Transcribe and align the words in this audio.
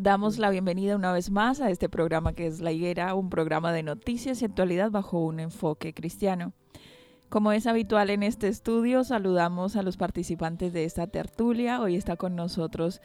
Damos 0.00 0.38
la 0.38 0.50
bienvenida 0.50 0.94
una 0.94 1.10
vez 1.10 1.28
más 1.28 1.60
a 1.60 1.70
este 1.70 1.88
programa 1.88 2.32
que 2.32 2.46
es 2.46 2.60
La 2.60 2.70
Higuera, 2.70 3.16
un 3.16 3.30
programa 3.30 3.72
de 3.72 3.82
noticias 3.82 4.40
y 4.40 4.44
actualidad 4.44 4.92
bajo 4.92 5.18
un 5.18 5.40
enfoque 5.40 5.92
cristiano. 5.92 6.52
Como 7.28 7.50
es 7.50 7.66
habitual 7.66 8.10
en 8.10 8.22
este 8.22 8.46
estudio, 8.46 9.02
saludamos 9.02 9.74
a 9.74 9.82
los 9.82 9.96
participantes 9.96 10.72
de 10.72 10.84
esta 10.84 11.08
tertulia. 11.08 11.80
Hoy 11.80 11.96
está 11.96 12.14
con 12.14 12.36
nosotros 12.36 13.02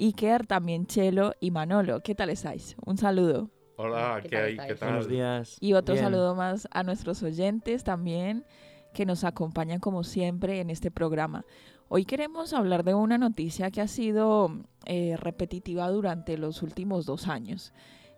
Iker, 0.00 0.46
también 0.46 0.86
Chelo 0.86 1.34
y 1.38 1.50
Manolo. 1.50 2.00
¿Qué 2.00 2.14
tal 2.14 2.30
estáis? 2.30 2.76
Un 2.82 2.96
saludo. 2.96 3.50
Hola, 3.76 4.22
¿qué, 4.26 4.34
hay? 4.38 4.56
¿Qué 4.56 4.74
tal? 4.74 4.88
Buenos 4.88 5.08
días. 5.08 5.58
Y 5.60 5.74
otro 5.74 5.96
saludo 5.96 6.34
más 6.34 6.66
a 6.70 6.82
nuestros 6.82 7.22
oyentes 7.22 7.84
también 7.84 8.46
que 8.94 9.04
nos 9.04 9.24
acompañan 9.24 9.80
como 9.80 10.02
siempre 10.02 10.60
en 10.60 10.70
este 10.70 10.90
programa. 10.90 11.44
Hoy 11.88 12.06
queremos 12.06 12.54
hablar 12.54 12.84
de 12.84 12.94
una 12.94 13.18
noticia 13.18 13.70
que 13.70 13.82
ha 13.82 13.86
sido 13.86 14.62
eh, 14.86 15.16
repetitiva 15.16 15.88
durante 15.88 16.38
los 16.38 16.62
últimos 16.62 17.06
dos 17.06 17.28
años. 17.28 17.72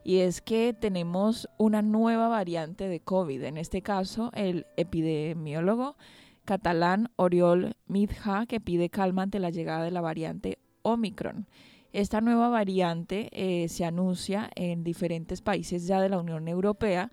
Y 0.04 0.18
es 0.18 0.42
que 0.42 0.74
tenemos 0.78 1.48
una 1.56 1.80
nueva 1.80 2.28
variante 2.28 2.88
de 2.88 3.00
COVID. 3.00 3.42
En 3.44 3.56
este 3.56 3.80
caso, 3.80 4.30
el 4.34 4.66
epidemiólogo 4.76 5.96
catalán 6.44 7.10
Oriol 7.16 7.74
Midja, 7.86 8.46
que 8.46 8.60
pide 8.60 8.90
calma 8.90 9.22
ante 9.22 9.38
la 9.38 9.50
llegada 9.50 9.84
de 9.84 9.90
la 9.90 10.02
variante 10.02 10.58
Omicron. 10.82 11.46
Esta 11.94 12.20
nueva 12.20 12.48
variante 12.48 13.28
eh, 13.32 13.68
se 13.68 13.84
anuncia 13.84 14.50
en 14.56 14.84
diferentes 14.84 15.40
países 15.40 15.86
ya 15.86 16.00
de 16.00 16.08
la 16.08 16.18
Unión 16.18 16.48
Europea. 16.48 17.10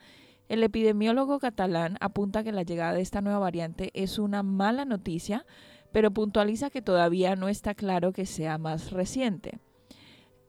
El 0.49 0.63
epidemiólogo 0.63 1.39
catalán 1.39 1.97
apunta 2.01 2.43
que 2.43 2.51
la 2.51 2.63
llegada 2.63 2.93
de 2.93 3.01
esta 3.01 3.21
nueva 3.21 3.39
variante 3.39 3.91
es 3.93 4.19
una 4.19 4.43
mala 4.43 4.83
noticia 4.83 5.45
pero 5.91 6.11
puntualiza 6.11 6.69
que 6.69 6.81
todavía 6.81 7.35
no 7.35 7.49
está 7.49 7.75
claro 7.75 8.13
que 8.13 8.25
sea 8.25 8.57
más 8.57 8.91
reciente. 8.91 9.59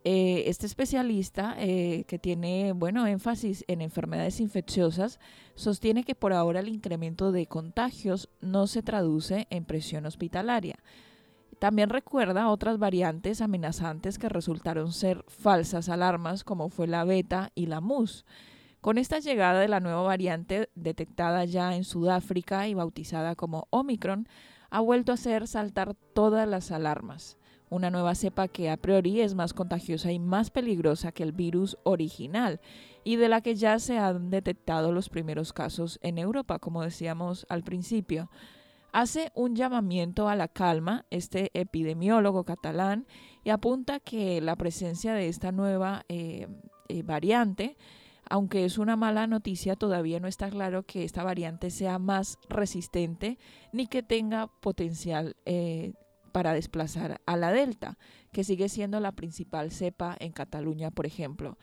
Eh, 0.05 0.45
este 0.49 0.67
especialista, 0.67 1.55
eh, 1.59 2.05
que 2.09 2.19
tiene 2.19 2.73
bueno 2.73 3.07
énfasis 3.07 3.65
en 3.69 3.81
enfermedades 3.81 4.41
infecciosas, 4.41 5.21
sostiene 5.55 6.03
que 6.03 6.17
por 6.17 6.33
ahora 6.33 6.59
el 6.59 6.69
incremento 6.69 7.31
de 7.31 7.47
contagios 7.47 8.29
no 8.41 8.67
se 8.67 8.83
traduce 8.83 9.47
en 9.51 9.65
presión 9.65 10.05
hospitalaria. 10.07 10.77
También 11.61 11.91
recuerda 11.91 12.49
otras 12.49 12.79
variantes 12.79 13.41
amenazantes 13.41 14.19
que 14.19 14.29
resultaron 14.29 14.93
ser 14.93 15.25
falsas 15.29 15.89
alarmas, 15.89 16.43
como 16.43 16.69
fue 16.69 16.89
la 16.89 17.05
beta 17.05 17.53
y 17.55 17.67
la 17.67 17.81
mus. 17.81 18.25
Con 18.81 18.99
esta 18.99 19.21
llegada 19.21 19.61
de 19.61 19.69
la 19.69 19.79
nueva 19.79 20.03
variante 20.03 20.69
detectada 20.75 21.45
ya 21.45 21.77
en 21.77 21.85
Sudáfrica 21.85 22.67
y 22.67 22.75
bautizada 22.75 23.37
como 23.37 23.69
Omicron, 23.71 24.27
ha 24.72 24.81
vuelto 24.81 25.12
a 25.12 25.16
hacer 25.16 25.47
saltar 25.47 25.94
todas 26.15 26.49
las 26.49 26.72
alarmas. 26.72 27.37
Una 27.69 27.91
nueva 27.91 28.15
cepa 28.15 28.49
que 28.49 28.71
a 28.71 28.78
priori 28.78 29.21
es 29.21 29.34
más 29.34 29.53
contagiosa 29.53 30.12
y 30.12 30.19
más 30.19 30.50
peligrosa 30.50 31.12
que 31.12 31.22
el 31.22 31.33
virus 31.33 31.77
original 31.84 32.59
y 33.05 33.16
de 33.16 33.28
la 33.28 33.43
que 33.43 33.55
ya 33.55 33.78
se 33.78 33.99
han 33.99 34.31
detectado 34.31 34.91
los 34.91 35.11
primeros 35.11 35.53
casos 35.53 35.99
en 36.03 36.16
Europa, 36.16 36.59
como 36.59 36.82
decíamos 36.82 37.44
al 37.50 37.62
principio. 37.65 38.31
Hace 38.93 39.31
un 39.34 39.56
llamamiento 39.56 40.31
a 40.31 40.37
la 40.37 40.49
calma 40.49 41.05
este 41.11 41.50
epidemiólogo 41.53 42.44
catalán 42.44 43.06
y 43.44 43.50
apunta 43.50 44.00
que 44.00 44.41
la 44.41 44.56
presencia 44.56 45.12
de 45.12 45.28
esta 45.28 45.53
nueva 45.53 46.06
eh, 46.09 46.49
eh, 46.88 47.03
variante 47.03 47.77
aunque 48.32 48.65
es 48.65 48.78
una 48.78 48.97
mala 48.97 49.26
noticia, 49.26 49.76
todavía 49.76 50.19
no 50.19 50.26
está 50.26 50.48
claro 50.48 50.84
que 50.84 51.04
esta 51.04 51.22
variante 51.22 51.70
sea 51.70 51.98
más 51.98 52.38
resistente 52.48 53.38
ni 53.75 53.87
que 53.87 54.03
tenga 54.03 54.47
potencial 54.47 55.37
eh, 55.44 55.93
para 56.32 56.54
desplazar 56.54 57.20
a 57.26 57.37
la 57.37 57.53
Delta, 57.53 57.98
que 58.32 58.43
sigue 58.43 58.70
siendo 58.70 59.00
la 59.00 59.12
principal 59.12 59.70
cepa 59.70 60.16
en 60.19 60.32
Cataluña, 60.32 60.91
por 60.91 61.04
ejemplo. 61.04 61.59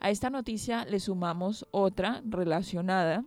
A 0.00 0.08
esta 0.08 0.30
noticia 0.30 0.86
le 0.86 0.98
sumamos 0.98 1.66
otra 1.72 2.22
relacionada, 2.24 3.26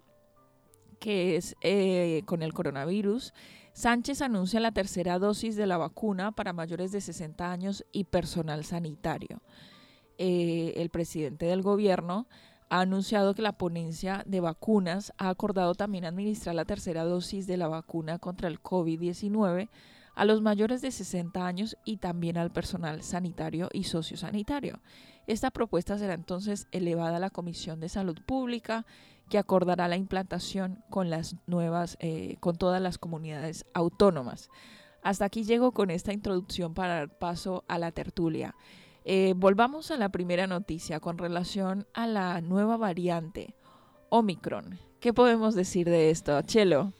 que 0.99 1.35
es 1.35 1.55
eh, 1.61 2.23
con 2.25 2.41
el 2.41 2.51
coronavirus. 2.51 3.31
Sánchez 3.73 4.23
anuncia 4.23 4.59
la 4.59 4.71
tercera 4.71 5.19
dosis 5.19 5.55
de 5.55 5.67
la 5.67 5.77
vacuna 5.77 6.31
para 6.31 6.51
mayores 6.51 6.91
de 6.91 7.01
60 7.01 7.51
años 7.51 7.85
y 7.91 8.05
personal 8.05 8.65
sanitario. 8.65 9.43
Eh, 10.17 10.73
el 10.77 10.89
presidente 10.89 11.45
del 11.45 11.61
gobierno 11.61 12.27
ha 12.69 12.81
anunciado 12.81 13.33
que 13.33 13.41
la 13.41 13.53
ponencia 13.53 14.23
de 14.25 14.39
vacunas 14.39 15.13
ha 15.17 15.29
acordado 15.29 15.73
también 15.75 16.05
administrar 16.05 16.55
la 16.55 16.66
tercera 16.66 17.03
dosis 17.03 17.47
de 17.47 17.57
la 17.57 17.67
vacuna 17.67 18.19
contra 18.19 18.47
el 18.47 18.61
COVID-19 18.61 19.69
a 20.16 20.25
los 20.25 20.41
mayores 20.41 20.81
de 20.81 20.91
60 20.91 21.45
años 21.45 21.77
y 21.85 21.97
también 21.97 22.38
al 22.38 22.51
personal 22.51 23.03
sanitario 23.03 23.69
y 23.72 23.83
sociosanitario. 23.83 24.81
Esta 25.27 25.51
propuesta 25.51 25.97
será 25.97 26.13
entonces 26.13 26.67
elevada 26.72 27.17
a 27.17 27.19
la 27.19 27.29
Comisión 27.29 27.79
de 27.79 27.89
Salud 27.89 28.17
Pública, 28.25 28.85
que 29.29 29.38
acordará 29.38 29.88
la 29.88 29.97
implantación 29.97 30.83
con 30.89 31.09
las 31.09 31.35
nuevas, 31.45 31.97
eh, 32.00 32.38
con 32.39 32.57
todas 32.57 32.81
las 32.81 32.97
comunidades 32.97 33.65
autónomas. 33.74 34.50
Hasta 35.03 35.25
aquí 35.25 35.44
llego 35.44 35.71
con 35.71 35.91
esta 35.91 36.13
introducción 36.13 36.74
para 36.74 36.95
dar 36.95 37.18
paso 37.18 37.63
a 37.68 37.77
la 37.77 37.91
tertulia. 37.91 38.56
Eh, 39.09 39.36
volvamos 39.38 39.89
a 39.92 39.95
la 39.95 40.09
primera 40.09 40.48
noticia 40.48 41.00
con 41.00 41.18
relación 41.18 41.88
a 41.94 42.07
la 42.07 42.42
nueva 42.42 42.75
variante 42.75 43.56
Omicron. 44.09 44.80
¿Qué 45.00 45.13
podemos 45.13 45.56
decir 45.56 45.88
de 45.88 46.09
esto, 46.09 46.42
Chelo? 46.42 46.92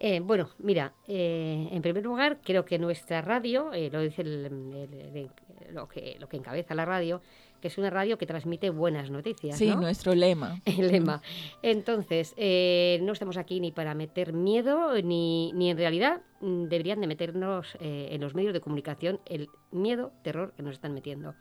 Eh, 0.00 0.18
bueno, 0.18 0.48
mira, 0.58 0.92
eh, 1.06 1.68
en 1.70 1.80
primer 1.80 2.02
lugar, 2.02 2.40
creo 2.42 2.64
que 2.64 2.80
nuestra 2.80 3.22
radio, 3.22 3.70
lo 3.92 4.00
dice 4.00 4.24
lo, 4.24 5.88
que, 5.88 6.16
lo 6.18 6.28
que 6.28 6.36
encabeza 6.36 6.74
la 6.74 6.84
radio, 6.84 7.22
que 7.62 7.68
es 7.68 7.78
una 7.78 7.88
radio 7.88 8.18
que 8.18 8.26
transmite 8.26 8.68
buenas 8.68 9.10
noticias. 9.10 9.56
Sí, 9.56 9.74
nuestro 9.74 10.14
lema. 10.14 10.60
El 10.66 10.88
lema. 10.88 11.22
Entonces, 11.62 12.34
eh, 12.36 12.98
no 13.02 13.12
estamos 13.12 13.38
aquí 13.38 13.60
ni 13.60 13.70
para 13.70 13.94
meter 13.94 14.34
miedo, 14.34 15.00
ni, 15.00 15.52
ni 15.52 15.70
en 15.70 15.78
realidad 15.78 16.20
mm, 16.40 16.64
deberían 16.64 17.00
de 17.00 17.06
meternos 17.06 17.76
eh, 17.80 18.08
en 18.10 18.20
los 18.20 18.34
medios 18.34 18.52
de 18.52 18.60
comunicación 18.60 19.20
el 19.26 19.48
miedo, 19.70 20.12
terror 20.22 20.52
que 20.54 20.62
nos 20.62 20.74
están 20.74 20.92
metiendo. 20.92 21.34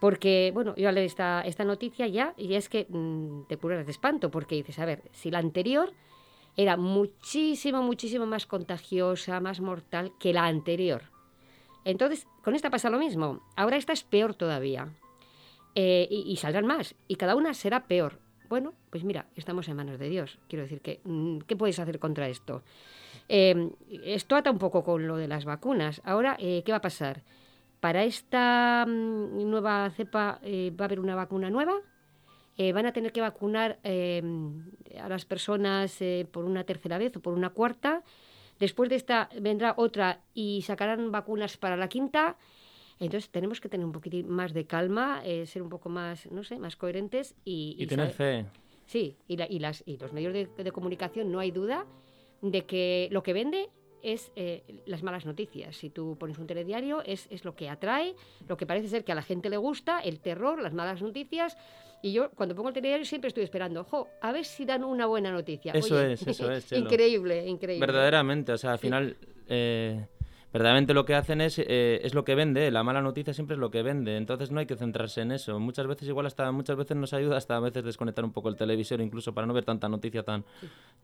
Porque, 0.00 0.50
bueno, 0.52 0.74
yo 0.74 0.90
leí 0.90 1.04
esta, 1.04 1.42
esta 1.42 1.64
noticia 1.64 2.08
ya 2.08 2.34
y 2.36 2.54
es 2.54 2.68
que 2.68 2.86
mm, 2.88 3.42
te 3.46 3.58
curas 3.58 3.84
de 3.84 3.92
espanto, 3.92 4.30
porque 4.30 4.56
dices, 4.56 4.78
a 4.78 4.86
ver, 4.86 5.02
si 5.12 5.30
la 5.30 5.38
anterior 5.38 5.92
era 6.56 6.76
muchísimo, 6.78 7.82
muchísimo 7.82 8.26
más 8.26 8.46
contagiosa, 8.46 9.38
más 9.38 9.60
mortal 9.60 10.12
que 10.18 10.32
la 10.32 10.46
anterior. 10.46 11.02
Entonces, 11.84 12.26
con 12.42 12.54
esta 12.54 12.70
pasa 12.70 12.90
lo 12.90 12.98
mismo. 12.98 13.42
Ahora 13.54 13.76
esta 13.76 13.92
es 13.92 14.02
peor 14.02 14.34
todavía. 14.34 14.88
Eh, 15.74 16.06
y, 16.10 16.36
saldrán 16.36 16.66
más. 16.66 16.94
Y 17.08 17.16
cada 17.16 17.34
una 17.36 17.54
será 17.54 17.84
peor. 17.84 18.18
Bueno, 18.48 18.74
pues 18.90 19.04
mira, 19.04 19.26
estamos 19.36 19.68
en 19.68 19.76
manos 19.76 19.98
de 19.98 20.08
Dios. 20.08 20.38
Quiero 20.48 20.64
decir 20.64 20.80
que, 20.80 21.00
mm, 21.04 21.38
¿qué 21.46 21.56
puedes 21.56 21.78
hacer 21.78 21.98
contra 21.98 22.28
esto? 22.28 22.62
Eh, 23.28 23.70
esto 24.04 24.36
ata 24.36 24.50
un 24.50 24.58
poco 24.58 24.84
con 24.84 25.06
lo 25.06 25.16
de 25.16 25.28
las 25.28 25.44
vacunas. 25.44 26.02
Ahora, 26.04 26.36
eh, 26.38 26.62
¿qué 26.64 26.72
va 26.72 26.78
a 26.78 26.82
pasar? 26.82 27.22
Para 27.80 28.04
esta 28.04 28.84
mm, 28.86 29.50
nueva 29.50 29.90
cepa 29.90 30.40
va 30.42 30.84
a 30.84 30.84
haber 30.84 31.00
una 31.00 31.14
vacuna 31.14 31.50
nueva. 31.50 31.74
van 32.74 32.86
a 32.86 32.92
tener 32.92 33.12
que 33.12 33.20
vacunar 33.22 33.78
a 33.82 35.08
las 35.08 35.24
personas 35.24 35.98
por 36.30 36.44
una 36.44 36.64
tercera 36.64 36.98
vez 36.98 37.16
o 37.16 37.20
por 37.20 37.32
una 37.34 37.50
cuarta. 37.50 38.02
Después 38.60 38.90
de 38.90 38.96
esta 38.96 39.28
vendrá 39.40 39.74
otra 39.76 40.20
y 40.34 40.62
sacarán 40.62 41.10
vacunas 41.10 41.56
para 41.56 41.76
la 41.76 41.88
quinta. 41.88 42.36
Entonces 43.06 43.30
tenemos 43.30 43.60
que 43.60 43.68
tener 43.68 43.84
un 43.84 43.92
poquitín 43.92 44.28
más 44.28 44.52
de 44.52 44.64
calma, 44.64 45.22
eh, 45.24 45.46
ser 45.46 45.62
un 45.62 45.68
poco 45.68 45.88
más, 45.88 46.30
no 46.30 46.44
sé, 46.44 46.58
más 46.58 46.76
coherentes 46.76 47.34
y... 47.44 47.74
Y, 47.78 47.86
tener 47.86 48.10
fe. 48.10 48.46
Sí, 48.86 49.16
y, 49.26 49.42
y, 49.42 49.58
las, 49.58 49.82
y 49.86 49.96
los 49.96 50.12
medios 50.12 50.32
de, 50.32 50.72
comunicación 50.72 51.32
no 51.32 51.40
hay 51.40 51.50
duda 51.50 51.84
de 52.42 52.64
que 52.64 53.08
lo 53.10 53.22
que 53.22 53.32
vende 53.32 53.70
es 54.02 54.30
eh, 54.36 54.62
las 54.86 55.02
malas 55.02 55.26
noticias. 55.26 55.76
Si 55.76 55.90
tú 55.90 56.16
pones 56.18 56.38
un 56.38 56.46
telediario, 56.46 57.02
es, 57.04 57.26
es 57.30 57.44
lo 57.44 57.56
que 57.56 57.68
atrae, 57.68 58.14
lo 58.48 58.56
que 58.56 58.66
parece 58.66 58.88
ser 58.88 59.04
que 59.04 59.12
a 59.12 59.14
la 59.16 59.22
gente 59.22 59.50
le 59.50 59.56
gusta, 59.56 60.00
el 60.00 60.20
terror, 60.20 60.60
las 60.62 60.72
malas 60.72 61.02
noticias. 61.02 61.56
Y 62.02 62.12
yo, 62.12 62.30
cuando 62.30 62.54
pongo 62.54 62.68
el 62.68 62.74
telediario, 62.74 63.04
siempre 63.04 63.28
estoy 63.28 63.44
esperando, 63.44 63.80
ojo, 63.80 64.08
a 64.20 64.32
ver 64.32 64.44
si 64.44 64.64
dan 64.64 64.84
una 64.84 65.06
buena 65.06 65.30
noticia. 65.32 65.72
Eso 65.72 66.00
es, 66.00 66.24
eso 66.26 66.50
es. 66.50 66.70
increíble, 66.72 67.46
increíble. 67.48 67.84
Verdaderamente, 67.84 68.52
o 68.52 68.58
sea, 68.58 68.72
al 68.72 68.78
final... 68.78 69.16
Eh, 69.48 70.06
verdaderamente 70.52 70.94
lo 70.94 71.04
que 71.04 71.14
hacen 71.14 71.40
es, 71.40 71.58
eh, 71.58 72.00
es 72.02 72.14
lo 72.14 72.24
que 72.24 72.34
vende, 72.34 72.70
la 72.70 72.82
mala 72.82 73.00
noticia 73.00 73.32
siempre 73.32 73.54
es 73.54 73.60
lo 73.60 73.70
que 73.70 73.82
vende, 73.82 74.16
entonces 74.16 74.50
no 74.50 74.60
hay 74.60 74.66
que 74.66 74.76
centrarse 74.76 75.22
en 75.22 75.32
eso. 75.32 75.58
Muchas 75.58 75.86
veces 75.86 76.08
igual 76.08 76.26
hasta 76.26 76.50
muchas 76.52 76.76
veces 76.76 76.96
nos 76.96 77.12
ayuda 77.12 77.36
hasta 77.36 77.56
a 77.56 77.60
veces 77.60 77.84
desconectar 77.84 78.24
un 78.24 78.32
poco 78.32 78.48
el 78.48 78.56
televisor 78.56 79.00
incluso 79.00 79.32
para 79.32 79.46
no 79.46 79.54
ver 79.54 79.64
tanta 79.64 79.88
noticia 79.88 80.22
tan, 80.22 80.44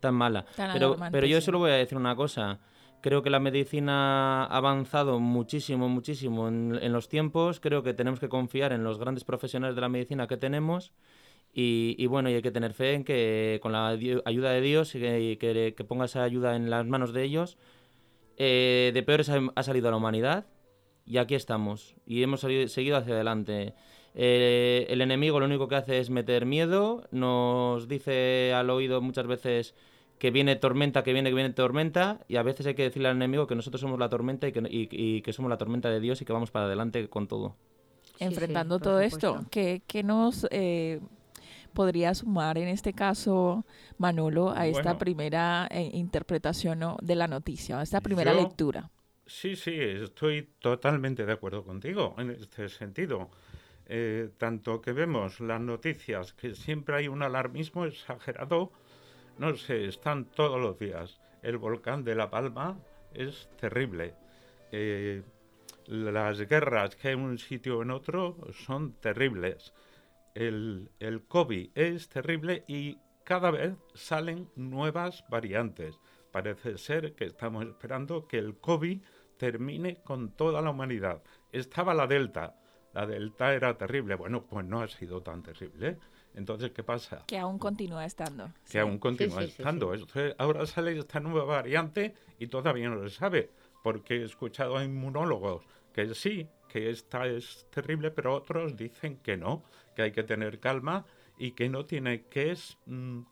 tan 0.01 0.15
mala. 0.15 0.45
pero 0.73 0.97
pero 1.11 1.27
yo 1.27 1.41
solo 1.41 1.59
voy 1.59 1.71
a 1.71 1.75
decir 1.75 1.97
una 1.97 2.15
cosa. 2.15 2.59
Creo 3.01 3.23
que 3.23 3.31
la 3.31 3.39
medicina 3.39 4.45
ha 4.45 4.57
avanzado 4.57 5.21
muchísimo, 5.21 5.89
muchísimo 5.89 6.49
en, 6.49 6.93
los 6.93 7.09
tiempos. 7.09 7.61
Creo 7.61 7.85
que 7.85 7.95
tenemos 7.95 8.19
que 8.19 8.29
confiar 8.29 8.73
en 8.73 8.83
los 8.83 8.99
grandes 8.99 9.23
profesionales 9.23 9.77
de 9.77 9.81
la 9.81 9.89
medicina 9.89 10.27
que 10.27 10.37
tenemos. 10.37 10.93
Y, 11.55 12.07
bueno, 12.07 12.29
y 12.29 12.35
hay 12.35 12.43
que 12.43 12.51
tener 12.51 12.73
fe 12.73 12.95
en 12.95 13.05
que 13.05 13.59
con 13.63 13.73
la 13.73 13.89
ayuda 13.89 14.51
de 14.51 14.61
Dios 14.61 14.95
y 14.95 15.37
que, 15.37 15.75
que 15.77 15.85
ponga 15.85 16.05
esa 16.07 16.23
ayuda 16.23 16.57
en 16.57 16.71
las 16.71 16.87
manos 16.87 17.13
de 17.13 17.23
ellos, 17.23 17.57
eh, 18.39 18.93
de 18.95 19.03
peores 19.03 19.29
ha, 19.29 19.63
salido 19.63 19.91
la 19.91 19.97
humanidad 19.97 20.47
y 21.05 21.19
aquí 21.19 21.35
estamos 21.35 21.97
y 22.07 22.23
hemos 22.23 22.41
seguido 22.41 22.97
hacia 22.97 23.15
adelante. 23.15 23.75
Eh, 24.15 24.87
el 24.89 25.01
enemigo 25.01 25.41
lo 25.41 25.47
único 25.47 25.69
que 25.69 25.75
hace 25.77 25.99
es 25.99 26.09
meter 26.09 26.47
miedo, 26.47 27.05
nos 27.11 27.89
dice 27.89 28.53
al 28.55 28.71
oído 28.71 29.01
muchas 29.01 29.27
veces 29.27 29.75
que 30.19 30.31
viene 30.31 30.57
tormenta, 30.57 31.03
que 31.03 31.13
viene, 31.13 31.31
que 31.31 31.35
viene 31.35 31.53
tormenta, 31.53 32.21
y 32.29 32.37
a 32.37 32.43
veces 32.43 32.67
hay 32.67 32.75
que 32.75 32.83
decirle 32.83 33.09
al 33.09 33.17
enemigo 33.17 33.47
que 33.47 33.55
nosotros 33.55 33.81
somos 33.81 33.99
la 33.99 34.09
tormenta 34.09 34.49
y 34.49 34.53
que, 34.53 35.23
que 35.23 35.33
somos 35.33 35.49
la 35.49 35.59
tormenta 35.59 35.91
de 35.91 36.01
Dios 36.01 36.21
y 36.21 36.25
que 36.25 36.33
vamos 36.33 36.51
para 36.51 36.67
adelante 36.67 37.09
con 37.09 37.29
todo. 37.29 37.57
Enfrentando 38.19 38.79
todo 38.81 39.01
esto, 39.01 39.45
¿qué, 39.51 39.83
nos 40.05 40.47
eh, 40.51 41.01
podría 41.73 42.15
sumar 42.15 42.59
en 42.59 42.69
este 42.69 42.93
caso, 42.93 43.65
Manolo, 43.99 44.51
a 44.51 44.67
esta 44.67 44.99
primera 44.99 45.69
eh, 45.71 45.91
interpretación 45.93 46.97
de 47.01 47.15
la 47.15 47.29
noticia, 47.29 47.81
a 47.81 47.83
esta 47.83 48.01
primera 48.01 48.33
lectura? 48.33 48.91
Sí, 49.27 49.57
sí, 49.57 49.75
estoy 49.79 50.49
totalmente 50.59 51.27
de 51.27 51.33
acuerdo 51.33 51.63
contigo 51.63 52.15
en 52.19 52.31
este 52.31 52.69
sentido. 52.69 53.31
Eh, 53.87 54.31
tanto 54.39 54.81
que 54.81 54.93
vemos 54.93 55.41
las 55.41 55.61
noticias, 55.61 56.33
que 56.35 56.55
siempre 56.55 56.97
hay 56.97 57.09
un 57.09 57.23
alarmismo 57.23 57.87
exagerado, 57.87 58.71
no 59.39 59.57
sé, 59.57 59.87
están 59.87 60.27
todos 60.27 60.61
los 60.61 60.79
días. 60.79 61.21
El 61.43 61.59
volcán 61.59 62.05
de 62.05 62.15
La 62.15 62.31
Palma 62.31 62.79
es 63.15 63.49
terrible. 63.59 64.15
Eh, 64.73 65.23
las 65.87 66.41
guerras 66.43 66.97
que 66.97 67.09
hay 67.09 67.15
en 67.15 67.21
un 67.21 67.39
sitio 67.39 67.79
o 67.79 67.83
en 67.83 67.91
otro 67.91 68.37
son 68.53 68.93
terribles 68.95 69.73
el, 70.35 70.91
el 71.01 71.25
COVID 71.25 71.71
es 71.75 72.09
terrible 72.09 72.65
y 72.67 72.99
cada 73.25 73.51
vez 73.51 73.75
salen 73.95 74.49
nuevas 74.57 75.25
variantes. 75.29 75.99
Parece 76.31 76.79
ser 76.79 77.15
que 77.15 77.25
estamos 77.25 77.67
esperando 77.67 78.27
que 78.27 78.39
el 78.39 78.57
COVID 78.57 79.03
termine 79.37 79.97
con 80.03 80.31
toda 80.33 80.61
la 80.63 80.71
humanidad. 80.71 81.23
Estaba 81.53 81.95
la 81.95 82.07
Delta. 82.07 82.57
La 82.93 83.07
Delta 83.07 83.55
era 83.55 83.77
terrible. 83.77 84.15
Bueno, 84.15 84.45
pues 84.45 84.65
no 84.67 84.81
ha 84.81 84.89
sido 84.89 85.23
tan 85.23 85.43
terrible. 85.43 85.99
Entonces, 86.35 86.71
¿qué 86.73 86.83
pasa? 86.83 87.25
Que 87.27 87.39
aún 87.39 87.59
continúa 87.59 88.05
estando. 88.05 88.53
Que 88.71 88.81
aún 88.81 88.99
continúa 88.99 89.43
estando. 89.43 89.93
ahora 90.39 90.67
sale 90.67 90.99
esta 90.99 91.21
nueva 91.21 91.45
variante 91.45 92.15
y 92.39 92.47
todavía 92.47 92.89
no 92.89 93.03
se 93.09 93.15
sabe. 93.15 93.51
Porque 93.83 94.17
he 94.17 94.25
escuchado 94.25 94.77
a 94.77 94.85
inmunólogos 94.85 95.65
que 95.93 96.15
sí, 96.15 96.49
que 96.69 96.91
esta 96.91 97.27
es 97.27 97.67
terrible, 97.71 98.11
pero 98.11 98.35
otros 98.35 98.77
dicen 98.77 99.19
que 99.19 99.37
no, 99.37 99.65
que 99.97 100.03
hay 100.03 100.13
que 100.13 100.23
tener 100.23 100.61
calma 100.61 101.07
y 101.39 101.53
que 101.53 101.69
no 101.69 101.87
tiene, 101.87 102.27
que 102.27 102.53
es 102.53 102.79
mm, 102.87 103.23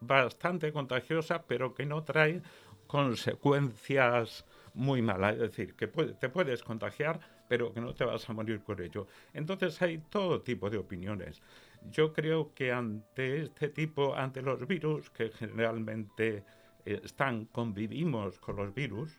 bastante 0.00 0.72
contagiosa, 0.72 1.44
pero 1.46 1.74
que 1.74 1.86
no 1.86 2.04
trae 2.04 2.42
consecuencias 2.86 4.44
muy 4.74 5.02
malas. 5.02 5.34
Es 5.34 5.40
decir, 5.40 5.74
que 5.74 5.86
te 5.86 6.28
puedes 6.28 6.62
contagiar, 6.62 7.20
pero 7.48 7.72
que 7.72 7.80
no 7.80 7.94
te 7.94 8.04
vas 8.04 8.28
a 8.28 8.32
morir 8.32 8.60
por 8.60 8.80
ello. 8.80 9.06
Entonces 9.32 9.80
hay 9.82 9.98
todo 9.98 10.42
tipo 10.42 10.70
de 10.70 10.78
opiniones. 10.78 11.42
Yo 11.90 12.12
creo 12.12 12.54
que 12.54 12.72
ante 12.72 13.42
este 13.42 13.68
tipo, 13.68 14.14
ante 14.14 14.42
los 14.42 14.66
virus, 14.66 15.10
que 15.10 15.30
generalmente 15.30 16.44
eh, 16.84 17.00
están, 17.04 17.46
convivimos 17.46 18.38
con 18.38 18.56
los 18.56 18.74
virus, 18.74 19.18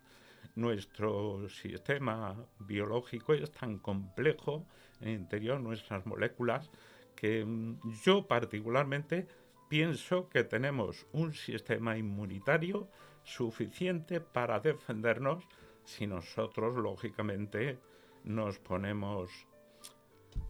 nuestro 0.55 1.47
sistema 1.49 2.35
biológico 2.59 3.33
es 3.33 3.51
tan 3.51 3.79
complejo 3.79 4.65
en 5.01 5.09
el 5.09 5.15
interior, 5.15 5.59
nuestras 5.59 6.05
moléculas, 6.05 6.69
que 7.15 7.43
mm, 7.43 7.79
yo 8.03 8.27
particularmente 8.27 9.27
pienso 9.69 10.29
que 10.29 10.43
tenemos 10.43 11.05
un 11.13 11.33
sistema 11.33 11.97
inmunitario 11.97 12.87
suficiente 13.23 14.19
para 14.21 14.59
defendernos 14.59 15.47
si 15.85 16.07
nosotros, 16.07 16.75
lógicamente, 16.75 17.79
nos 18.23 18.59
ponemos, 18.59 19.29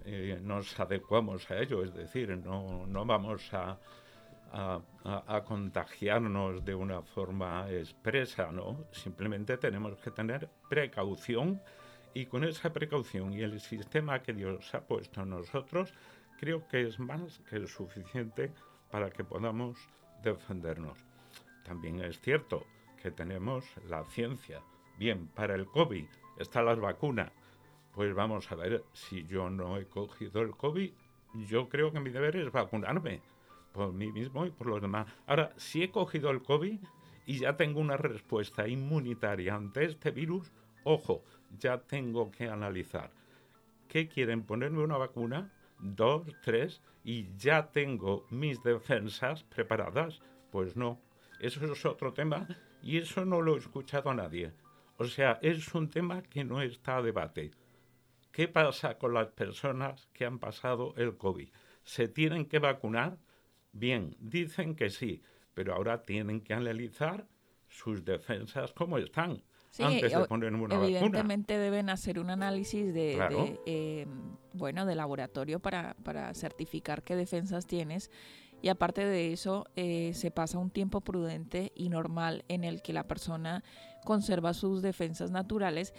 eh, 0.06 0.40
nos 0.42 0.80
adecuamos 0.80 1.50
a 1.50 1.60
ello, 1.60 1.84
es 1.84 1.94
decir, 1.94 2.38
no, 2.38 2.86
no 2.86 3.06
vamos 3.06 3.54
a 3.54 3.80
a, 4.54 5.44
contagiarnos 5.46 6.64
de 6.64 6.76
una 6.76 7.02
forma 7.02 7.70
expresa, 7.72 8.52
¿no? 8.52 8.86
Simplemente 8.92 9.58
tenemos 9.58 9.98
que 9.98 10.12
tener 10.12 10.48
precaución 10.70 11.62
y 12.14 12.28
con 12.28 12.44
esa 12.44 12.72
precaución 12.72 13.34
y 13.34 13.42
el 13.42 13.60
sistema 13.60 14.22
que 14.22 14.34
Dios 14.34 14.74
ha 14.76 14.82
puesto 14.82 15.24
en 15.24 15.32
nosotros, 15.32 15.94
creo 16.40 16.68
que 16.68 16.88
es 16.88 17.00
más 17.00 17.40
que 17.50 17.66
suficiente 17.66 18.52
para 18.92 19.10
que 19.10 19.24
podamos 19.24 19.78
defendernos. 20.22 21.00
También 21.66 22.02
es 22.02 22.20
cierto 22.20 22.68
que 23.02 23.10
tenemos 23.10 23.66
la 23.90 24.04
ciencia. 24.06 24.62
Bien, 24.98 25.28
para 25.28 25.56
el 25.56 25.66
COVID 25.66 26.06
están 26.38 26.66
las 26.66 26.80
vacunas. 26.80 27.32
Pues 27.92 28.14
vamos 28.14 28.52
a 28.52 28.56
ver, 28.56 28.84
si 28.94 29.26
yo 29.26 29.50
no 29.50 29.78
he 29.78 29.88
cogido 29.88 30.42
el 30.42 30.52
COVID, 30.52 30.92
yo 31.48 31.70
creo 31.70 31.92
que 31.92 32.00
mi 32.00 32.12
deber 32.12 32.36
es 32.36 32.52
vacunarme 32.52 33.22
por 33.74 33.92
mí 33.92 34.12
mismo 34.12 34.46
y 34.46 34.52
por 34.52 34.68
los 34.68 34.82
demás. 34.82 35.08
Ahora, 35.28 35.52
si 35.58 35.84
he 35.84 35.92
cogido 35.92 36.30
el 36.30 36.42
COVID 36.42 36.80
y 37.26 37.40
ya 37.40 37.58
tengo 37.58 37.82
una 37.82 37.98
respuesta 37.98 38.68
inmunitaria 38.68 39.56
ante 39.56 39.84
este 39.84 40.12
virus, 40.12 40.52
ojo, 40.84 41.24
ya 41.60 41.80
tengo 41.80 42.32
que 42.32 42.48
analizar. 42.48 43.12
¿Qué 43.88 44.08
quieren? 44.08 44.44
¿Ponerme 44.44 44.84
una 44.84 44.98
vacuna? 44.98 45.52
Dos, 45.80 46.24
tres, 46.42 46.82
y 47.04 47.28
ya 47.38 47.72
tengo 47.72 48.26
mis 48.30 48.64
defensas 48.64 49.44
preparadas. 49.44 50.22
Pues 50.52 50.78
no, 50.78 51.00
eso 51.40 51.66
es 51.66 51.86
otro 51.86 52.14
tema 52.14 52.48
y 52.82 52.98
eso 52.98 53.26
no 53.26 53.42
lo 53.42 53.56
he 53.56 53.60
escuchado 53.60 54.10
a 54.10 54.16
nadie. 54.16 54.54
O 54.98 55.06
sea, 55.06 55.40
es 55.42 55.74
un 55.74 55.90
tema 55.90 56.22
que 56.22 56.44
no 56.44 56.62
está 56.62 56.98
a 56.98 57.02
debate. 57.02 57.52
¿Qué 58.32 58.48
pasa 58.48 58.98
con 58.98 59.14
las 59.14 59.28
personas 59.28 60.08
que 60.14 60.26
han 60.26 60.40
pasado 60.40 60.94
el 60.98 61.18
COVID? 61.18 61.50
¿Se 61.84 62.08
tienen 62.08 62.46
que 62.46 62.60
vacunar? 62.60 63.18
Bien, 63.74 64.16
dicen 64.20 64.76
que 64.76 64.90
sí, 64.90 65.22
pero 65.54 65.74
ahora 65.74 66.04
tienen 66.04 66.42
que 66.42 66.54
analizar 66.54 67.28
sus 67.68 68.06
defensas 68.06 68.72
cómo 68.74 68.98
están. 68.98 69.44
antes 69.80 70.14
de 70.14 70.26
poner 70.28 70.54
una 70.54 70.76
evidentemente 70.76 71.58
deben 71.58 71.90
hacer 71.90 72.20
un 72.20 72.30
análisis 72.30 72.94
de, 72.94 73.18
em, 73.66 74.38
bueno 74.54 74.86
de 74.86 74.96
laboratorio 74.96 75.60
para, 75.60 75.96
para 76.04 76.34
certificar 76.34 77.04
qué 77.04 77.16
defensas 77.16 77.66
tienes. 77.66 78.12
Y 78.62 78.70
aparte 78.70 79.04
de 79.04 79.34
eso 79.34 79.66
eh, 79.76 80.12
se 80.14 80.32
pasa 80.32 80.58
un 80.58 80.70
tiempo 80.70 81.02
prudente 81.02 81.74
y 81.76 81.90
normal 81.90 82.46
en 82.48 82.64
el 82.64 82.82
que 82.82 82.94
la 82.94 83.04
persona 83.04 83.62
conserva 84.06 84.54
sus 84.54 84.82
defensas 84.82 85.32
naturales 85.32 85.94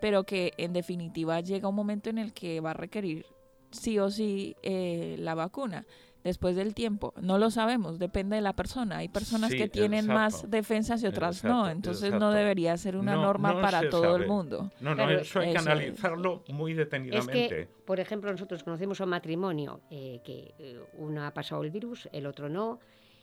pero 0.00 0.24
que 0.24 0.52
en 0.56 0.72
definitiva 0.72 1.40
llega 1.40 1.68
un 1.68 1.74
momento 1.74 2.10
en 2.10 2.18
el 2.18 2.32
que 2.32 2.60
va 2.60 2.70
a 2.70 2.74
requerir 2.74 3.26
sí 3.70 3.98
o 3.98 4.10
sí 4.10 4.56
eh, 4.62 5.16
la 5.18 5.34
vacuna 5.34 5.86
después 6.24 6.56
del 6.56 6.74
tiempo. 6.74 7.14
No 7.20 7.38
lo 7.38 7.50
sabemos, 7.50 7.98
depende 7.98 8.36
de 8.36 8.42
la 8.42 8.54
persona. 8.54 8.98
Hay 8.98 9.08
personas 9.08 9.52
que 9.52 9.68
tienen 9.68 10.06
más 10.06 10.50
defensas 10.50 11.02
y 11.02 11.06
otras 11.06 11.44
no, 11.44 11.68
entonces 11.68 12.12
no 12.12 12.30
debería 12.30 12.76
ser 12.76 12.96
una 12.96 13.14
norma 13.14 13.60
para 13.60 13.88
todo 13.88 14.16
el 14.16 14.26
mundo. 14.26 14.70
No, 14.80 14.94
no, 14.94 15.08
eso 15.10 15.40
hay 15.40 15.52
que 15.52 15.58
analizarlo 15.58 16.44
muy 16.48 16.74
detenidamente. 16.74 17.44
Es 17.44 17.48
que, 17.48 17.68
por 17.84 18.00
ejemplo, 18.00 18.30
nosotros 18.30 18.62
conocemos 18.62 19.00
un 19.00 19.08
matrimonio 19.08 19.80
eh, 19.90 20.20
que 20.24 20.54
eh, 20.58 20.80
uno 20.98 21.24
ha 21.24 21.32
pasado 21.32 21.62
el 21.62 21.70
virus, 21.70 22.08
el 22.12 22.26
otro 22.26 22.48
no. 22.48 22.80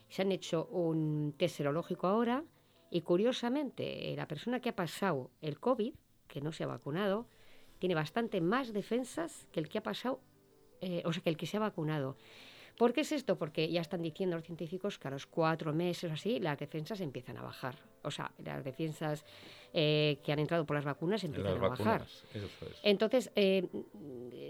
Se 0.10 0.22
han 0.22 0.32
hecho 0.32 0.68
un 0.72 1.34
test 1.38 1.58
serológico 1.58 2.08
ahora 2.08 2.44
y 2.90 3.02
curiosamente 3.02 4.14
la 4.16 4.28
persona 4.28 4.60
que 4.60 4.70
ha 4.70 4.76
pasado 4.76 5.32
el 5.42 5.60
COVID, 5.60 5.94
que 6.28 6.42
no 6.42 6.52
se 6.52 6.64
ha 6.64 6.68
vacunado, 6.68 7.28
tiene 7.80 7.96
bastante 7.96 8.42
más 8.42 8.74
defensas 8.74 9.48
que 9.52 9.60
el 9.60 9.70
que 9.70 9.78
ha 9.80 9.84
pasado, 9.84 10.20
eh, 10.82 11.04
o 11.06 11.14
sea, 11.14 11.22
que 11.22 11.30
el 11.30 11.38
que 11.38 11.46
se 11.46 11.58
ha 11.58 11.60
vacunado. 11.60 12.18
¿Por 12.78 12.94
qué 12.94 13.02
es 13.02 13.12
esto? 13.12 13.38
Porque 13.38 13.68
ya 13.70 13.82
están 13.82 14.04
diciendo 14.04 14.36
los 14.36 14.46
científicos 14.46 15.00
que 15.00 15.08
a 15.08 15.12
los 15.12 15.26
cuatro 15.26 15.74
meses 15.74 16.12
o 16.12 16.14
así 16.14 16.40
las 16.40 16.60
defensas 16.60 17.02
empiezan 17.02 17.38
a 17.38 17.42
bajar. 17.42 17.76
O 18.04 18.12
sea, 18.12 18.32
las 18.38 18.64
defensas 18.64 19.26
eh, 19.74 20.20
que 20.24 20.32
han 20.32 20.38
entrado 20.38 20.64
por 20.64 20.76
las 20.76 20.86
vacunas 20.86 21.24
empiezan 21.24 21.58
a 21.58 21.70
bajar. 21.70 22.06
Entonces, 22.84 23.32
eh, 23.36 23.68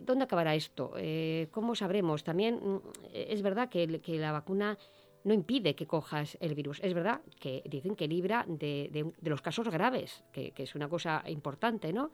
¿dónde 0.03 0.25
acabará 0.25 0.55
esto? 0.55 0.93
Eh, 0.97 1.47
¿Cómo 1.51 1.73
sabremos? 1.73 2.25
También 2.25 2.55
mm, 2.55 2.79
es 3.13 3.41
verdad 3.41 3.69
que, 3.69 3.87
la 3.87 4.33
vacuna 4.33 4.77
no 5.23 5.33
impide 5.33 5.73
que 5.73 5.87
cojas 5.87 6.37
el 6.41 6.53
virus. 6.53 6.81
Es 6.83 6.93
verdad 6.93 7.21
que 7.39 7.63
dicen 7.65 7.95
que 7.95 8.09
libra 8.09 8.45
de, 8.47 9.13
los 9.21 9.41
casos 9.41 9.69
graves, 9.69 10.25
que, 10.33 10.51
que, 10.51 10.63
es 10.63 10.75
una 10.75 10.89
cosa 10.89 11.23
importante, 11.27 11.93
¿no? 11.93 12.11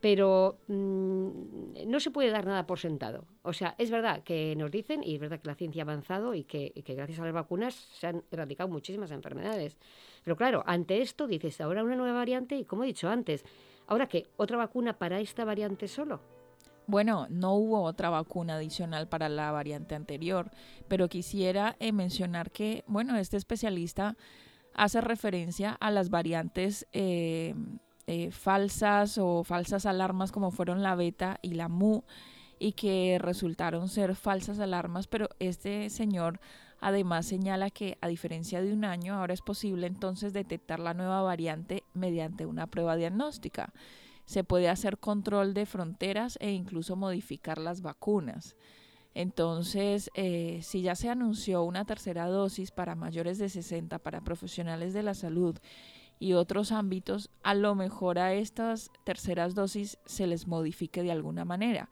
Pero 0.00 0.58
mm, 0.68 1.86
no 1.86 2.00
se 2.00 2.10
puede 2.10 2.30
dar 2.30 2.46
nada 2.46 2.66
por 2.66 2.78
sentado. 2.78 3.24
O 3.42 3.52
sea, 3.52 3.74
es 3.78 3.90
verdad 3.90 4.22
que 4.22 4.54
nos 4.56 4.70
dicen, 4.70 5.02
y 5.02 5.14
es 5.14 5.20
verdad 5.20 5.40
que 5.40 5.48
la 5.48 5.54
ciencia 5.54 5.82
ha 5.82 5.84
avanzado 5.84 6.34
y 6.34 6.44
que, 6.44 6.72
gracias 6.86 7.18
a 7.18 7.24
las 7.24 7.34
vacunas 7.34 7.74
se 7.74 8.06
han 8.06 8.24
erradicado 8.30 8.68
muchísimas 8.68 9.10
enfermedades. 9.10 9.76
Pero 10.22 10.36
claro, 10.36 10.62
ante 10.66 11.02
esto 11.02 11.26
dices, 11.26 11.60
ahora 11.60 11.82
una 11.82 11.96
nueva 11.96 12.18
variante 12.18 12.56
y 12.56 12.64
como 12.64 12.84
he 12.84 12.88
dicho 12.88 13.08
antes, 13.08 13.44
ahora 13.86 14.08
que 14.08 14.26
otra 14.36 14.56
vacuna 14.56 14.98
para 14.98 15.20
esta 15.20 15.44
variante 15.44 15.88
solo. 15.88 16.20
Bueno, 16.86 17.26
no 17.28 17.54
hubo 17.54 17.82
otra 17.82 18.08
vacuna 18.08 18.54
adicional 18.54 19.08
para 19.08 19.28
la 19.28 19.52
variante 19.52 19.94
anterior, 19.94 20.50
pero 20.86 21.08
quisiera 21.08 21.76
eh, 21.80 21.92
mencionar 21.92 22.50
que, 22.50 22.82
bueno, 22.86 23.16
este 23.16 23.36
especialista 23.36 24.16
hace 24.74 25.00
referencia 25.00 25.72
a 25.72 25.90
las 25.90 26.08
variantes 26.08 26.86
eh, 26.92 27.54
eh, 28.10 28.30
falsas 28.30 29.18
o 29.18 29.44
falsas 29.44 29.84
alarmas 29.84 30.32
como 30.32 30.50
fueron 30.50 30.82
la 30.82 30.94
beta 30.94 31.38
y 31.42 31.52
la 31.52 31.68
mu 31.68 32.04
y 32.58 32.72
que 32.72 33.18
resultaron 33.20 33.90
ser 33.90 34.14
falsas 34.16 34.60
alarmas, 34.60 35.06
pero 35.06 35.28
este 35.40 35.90
señor 35.90 36.40
además 36.80 37.26
señala 37.26 37.68
que 37.68 37.98
a 38.00 38.08
diferencia 38.08 38.62
de 38.62 38.72
un 38.72 38.86
año 38.86 39.12
ahora 39.12 39.34
es 39.34 39.42
posible 39.42 39.86
entonces 39.86 40.32
detectar 40.32 40.80
la 40.80 40.94
nueva 40.94 41.20
variante 41.20 41.84
mediante 41.92 42.46
una 42.46 42.66
prueba 42.66 42.96
diagnóstica. 42.96 43.74
Se 44.24 44.42
puede 44.42 44.70
hacer 44.70 44.96
control 44.96 45.52
de 45.52 45.66
fronteras 45.66 46.38
e 46.40 46.52
incluso 46.52 46.96
modificar 46.96 47.58
las 47.58 47.82
vacunas. 47.82 48.56
Entonces, 49.12 50.10
eh, 50.14 50.60
si 50.62 50.80
ya 50.80 50.94
se 50.94 51.10
anunció 51.10 51.62
una 51.62 51.84
tercera 51.84 52.26
dosis 52.26 52.70
para 52.70 52.94
mayores 52.94 53.36
de 53.36 53.50
60 53.50 53.98
para 53.98 54.22
profesionales 54.22 54.94
de 54.94 55.02
la 55.02 55.12
salud 55.12 55.58
y 56.18 56.32
otros 56.32 56.72
ámbitos, 56.72 57.30
a 57.42 57.54
lo 57.54 57.74
mejor 57.74 58.18
a 58.18 58.34
estas 58.34 58.90
terceras 59.04 59.54
dosis 59.54 59.98
se 60.04 60.26
les 60.26 60.46
modifique 60.46 61.02
de 61.02 61.12
alguna 61.12 61.44
manera. 61.44 61.88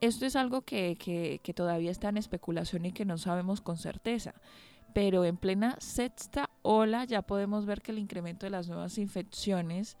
Esto 0.00 0.26
es 0.26 0.36
algo 0.36 0.62
que, 0.62 0.96
que, 1.42 1.54
todavía 1.54 1.90
está 1.90 2.10
en 2.10 2.18
especulación 2.18 2.84
y 2.84 2.92
que 2.92 3.04
no 3.04 3.18
sabemos 3.18 3.60
con 3.60 3.78
certeza. 3.78 4.34
Pero 4.92 5.24
en 5.24 5.36
plena 5.36 5.76
sexta 5.80 6.50
ola 6.62 7.04
ya 7.04 7.22
podemos 7.22 7.66
ver 7.66 7.82
que 7.82 7.92
el 7.92 7.98
incremento 7.98 8.46
de 8.46 8.50
las 8.50 8.68
nuevas 8.68 8.98
infecciones 8.98 9.96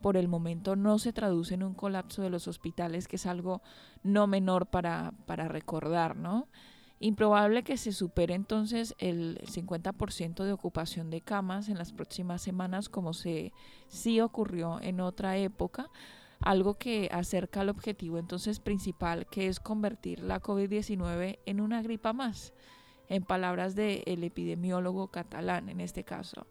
por 0.00 0.16
el 0.16 0.28
momento 0.28 0.76
no 0.76 0.98
se 0.98 1.12
traduce 1.12 1.54
en 1.54 1.62
un 1.62 1.74
colapso 1.74 2.22
de 2.22 2.30
los 2.30 2.48
hospitales, 2.48 3.08
que 3.08 3.16
es 3.16 3.26
algo 3.26 3.62
no 4.02 4.26
menor 4.26 4.66
para, 4.66 5.14
para 5.26 5.48
recordar, 5.48 6.16
¿no? 6.16 6.48
Improbable 6.98 7.62
que 7.62 7.76
se 7.76 7.92
supere 7.92 8.34
entonces 8.34 8.94
el 8.98 9.38
50% 9.40 10.44
de 10.44 10.52
ocupación 10.52 11.10
de 11.10 11.20
camas 11.20 11.68
en 11.68 11.76
las 11.76 11.92
próximas 11.92 12.40
semanas, 12.40 12.88
como 12.88 13.12
se 13.12 13.52
sí 13.88 14.20
ocurrió 14.20 14.80
en 14.80 15.00
otra 15.00 15.36
época, 15.36 15.90
algo 16.40 16.74
que 16.74 17.10
acerca 17.12 17.60
al 17.60 17.68
objetivo 17.68 18.18
entonces 18.18 18.60
principal, 18.60 19.26
que 19.26 19.48
es 19.48 19.60
convertir 19.60 20.20
la 20.20 20.40
COVID-19 20.40 21.38
en 21.44 21.60
una 21.60 21.82
gripa 21.82 22.14
más, 22.14 22.54
en 23.08 23.22
palabras 23.22 23.74
del 23.74 24.24
epidemiólogo 24.24 25.08
catalán 25.08 25.68
en 25.68 25.80
este 25.80 26.02
caso. 26.02 26.46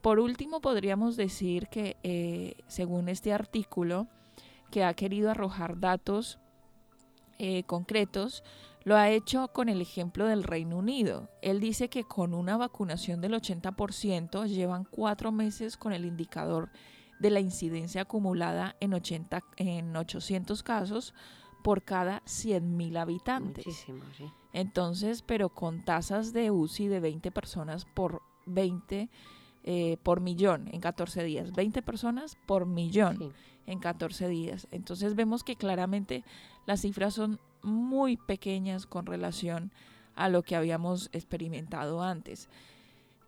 Por 0.00 0.18
último, 0.18 0.60
podríamos 0.60 1.16
decir 1.16 1.68
que 1.68 1.96
eh, 2.02 2.56
según 2.68 3.08
este 3.08 3.32
artículo, 3.32 4.08
que 4.70 4.82
ha 4.82 4.94
querido 4.94 5.30
arrojar 5.30 5.78
datos 5.78 6.38
eh, 7.38 7.64
concretos, 7.64 8.44
lo 8.84 8.96
ha 8.96 9.10
hecho 9.10 9.48
con 9.48 9.68
el 9.68 9.80
ejemplo 9.80 10.26
del 10.26 10.42
Reino 10.44 10.76
Unido. 10.76 11.30
Él 11.42 11.60
dice 11.60 11.88
que 11.88 12.04
con 12.04 12.34
una 12.34 12.56
vacunación 12.56 13.20
del 13.20 13.32
80% 13.32 14.46
llevan 14.46 14.84
cuatro 14.84 15.32
meses 15.32 15.76
con 15.76 15.92
el 15.92 16.04
indicador 16.04 16.70
de 17.18 17.30
la 17.30 17.40
incidencia 17.40 18.02
acumulada 18.02 18.76
en, 18.80 18.92
80, 18.92 19.42
en 19.56 19.96
800 19.96 20.62
casos 20.62 21.14
por 21.62 21.82
cada 21.82 22.22
100.000 22.24 22.98
habitantes. 22.98 23.66
Muchísimo, 23.66 24.04
sí. 24.16 24.30
Entonces, 24.52 25.22
pero 25.22 25.48
con 25.48 25.82
tasas 25.84 26.32
de 26.32 26.50
UCI 26.50 26.88
de 26.88 27.00
20 27.00 27.30
personas 27.30 27.86
por 27.86 28.22
20 28.46 29.08
eh, 29.66 29.96
por 30.02 30.20
millón 30.20 30.68
en 30.72 30.80
14 30.80 31.24
días. 31.24 31.52
20 31.52 31.80
personas 31.80 32.36
por 32.46 32.66
millón 32.66 33.32
en 33.66 33.78
14 33.78 34.28
días. 34.28 34.68
Entonces 34.70 35.14
vemos 35.14 35.44
que 35.44 35.56
claramente 35.56 36.24
las 36.66 36.80
cifras 36.80 37.14
son 37.14 37.40
muy 37.62 38.16
pequeñas 38.16 38.86
con 38.86 39.06
relación 39.06 39.72
a 40.14 40.28
lo 40.28 40.42
que 40.42 40.56
habíamos 40.56 41.08
experimentado 41.12 42.02
antes. 42.02 42.48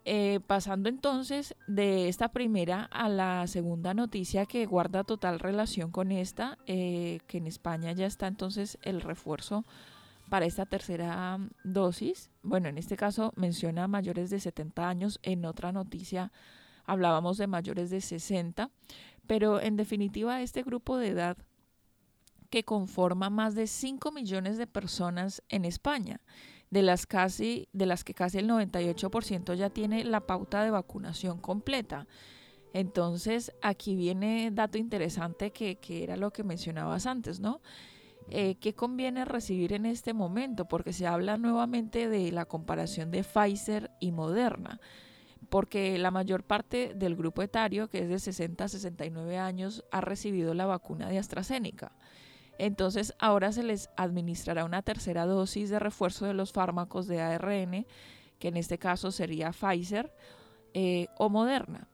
Eh, 0.09 0.39
pasando 0.47 0.89
entonces 0.89 1.57
de 1.67 2.09
esta 2.09 2.29
primera 2.29 2.85
a 2.93 3.09
la 3.09 3.45
segunda 3.49 3.93
noticia 3.93 4.47
que 4.47 4.65
guarda 4.65 5.03
total 5.03 5.41
relación 5.41 5.91
con 5.91 6.13
esta, 6.13 6.59
eh, 6.67 7.19
que 7.27 7.39
en 7.39 7.49
España 7.49 7.91
ya 7.91 8.07
está 8.07 8.29
entonces 8.29 8.79
el 8.83 9.01
refuerzo 9.01 9.65
para 10.29 10.47
esta 10.47 10.65
tercera 10.65 11.41
dosis. 11.65 12.31
Bueno, 12.45 12.69
en 12.69 12.79
este 12.79 12.97
caso 12.97 13.33
menciona 13.35 13.89
mayores 13.89 14.31
de 14.31 14.39
70 14.39 14.89
años, 14.89 15.19
en 15.25 15.45
otra 15.45 15.73
noticia 15.73 16.31
hablábamos 16.85 17.37
de 17.37 17.49
mayores 17.49 17.91
de 17.91 18.01
60, 18.01 18.71
pero 19.27 19.61
en 19.61 19.77
definitiva 19.77 20.41
este 20.43 20.63
grupo 20.63 20.97
de 20.97 21.09
edad 21.09 21.37
que 22.51 22.65
conforma 22.65 23.31
más 23.31 23.55
de 23.55 23.67
5 23.67 24.13
millones 24.13 24.59
de 24.59 24.67
personas 24.67 25.43
en 25.49 25.65
España, 25.65 26.21
de 26.71 26.83
las, 26.83 27.07
casi, 27.07 27.69
de 27.73 27.87
las 27.87 28.05
que 28.05 28.15
casi 28.15 28.39
el 28.39 28.49
98% 28.49 29.55
ya 29.55 29.71
tiene 29.71 30.05
la 30.05 30.21
pauta 30.21 30.63
de 30.63 30.71
vacunación 30.71 31.39
completa. 31.39 32.07
Entonces, 32.73 33.53
aquí 33.63 33.97
viene 33.97 34.51
dato 34.53 34.79
interesante 34.79 35.51
que, 35.51 35.77
que 35.77 36.05
era 36.05 36.17
lo 36.17 36.33
que 36.33 36.45
mencionabas 36.45 37.07
antes, 37.07 37.41
¿no? 37.41 37.61
Eh, 38.29 38.57
¿Qué 38.57 38.75
conviene 38.75 39.25
recibir 39.25 39.73
en 39.73 39.87
este 39.87 40.13
momento? 40.13 40.67
Porque 40.67 40.93
se 40.93 41.07
habla 41.07 41.37
nuevamente 41.37 42.09
de 42.09 42.33
la 42.33 42.45
comparación 42.45 43.11
de 43.11 43.23
Pfizer 43.23 43.93
y 44.01 44.11
Moderna, 44.11 44.81
porque 45.49 45.99
la 45.99 46.11
mayor 46.11 46.43
parte 46.43 46.93
del 46.95 47.17
grupo 47.17 47.43
etario, 47.43 47.89
que 47.89 48.01
es 48.01 48.09
de 48.09 48.19
60 48.19 48.65
a 48.65 48.69
69 48.69 49.39
años, 49.39 49.85
ha 49.91 50.01
recibido 50.01 50.55
la 50.55 50.67
vacuna 50.67 51.09
de 51.09 51.19
AstraZeneca. 51.19 51.93
Entonces 52.59 53.15
ahora 53.19 53.53
se 53.53 53.63
les 53.63 53.91
administrará 53.97 54.65
una 54.65 54.83
tercera 54.83 55.27
dosis 55.27 55.71
de 55.71 55.79
refuerzo 55.79 56.27
de 56.27 56.35
los 56.35 56.53
fármacos 56.53 57.07
de 57.07 57.21
ARN, 57.21 57.87
que 58.39 58.49
en 58.49 58.57
este 58.57 58.79
caso 58.79 59.11
sería 59.11 59.53
Pfizer 59.53 60.13
eh, 60.75 61.09
o 61.19 61.29
Moderna. 61.29 61.89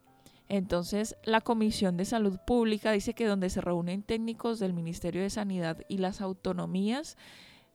Entonces, 0.48 1.16
la 1.24 1.40
Comisión 1.40 1.96
de 1.96 2.04
Salud 2.04 2.38
Pública 2.46 2.92
dice 2.92 3.14
que 3.14 3.26
donde 3.26 3.48
se 3.48 3.62
reúnen 3.62 4.02
técnicos 4.02 4.58
del 4.58 4.74
Ministerio 4.74 5.22
de 5.22 5.30
Sanidad 5.30 5.78
y 5.88 5.98
las 5.98 6.20
autonomías, 6.20 7.16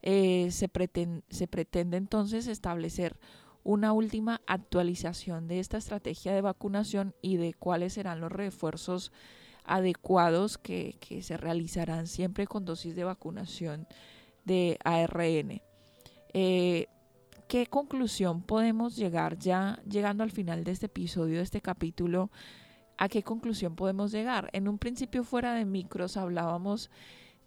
eh, 0.04 0.50
se, 0.52 0.70
se 1.30 1.48
pretende 1.48 1.98
entonces 1.98 2.46
establecer 2.46 3.18
una 3.68 3.92
última 3.92 4.40
actualización 4.48 5.50
de 5.50 5.60
esta 5.60 5.78
estrategia 5.78 6.34
de 6.34 6.40
vacunación 6.40 7.14
y 7.22 7.36
de 7.36 7.54
cuáles 7.54 7.94
serán 7.94 8.22
los 8.22 8.32
refuerzos 8.32 9.12
adecuados 9.66 10.58
que, 10.58 10.98
se 11.22 11.36
realizarán 11.36 12.08
siempre 12.08 12.48
con 12.48 12.64
dosis 12.64 12.96
de 12.96 13.04
vacunación 13.04 13.86
de 14.46 14.80
ARN. 14.86 15.62
Eh, 16.34 16.88
¿Qué 17.50 17.68
conclusión 17.68 18.42
podemos 18.42 18.96
llegar 18.96 19.38
ya 19.38 19.82
llegando 19.86 20.24
al 20.24 20.32
final 20.32 20.64
de 20.64 20.72
este 20.72 20.86
episodio, 20.86 21.36
de 21.36 21.44
este 21.44 21.60
capítulo, 21.60 22.32
¿a 22.98 23.10
qué 23.10 23.22
conclusión 23.22 23.76
podemos 23.76 24.14
llegar? 24.14 24.50
En 24.54 24.70
un 24.70 24.78
principio 24.78 25.26
fuera 25.26 25.54
de 25.54 25.66
micros 25.66 26.16
hablábamos 26.16 26.90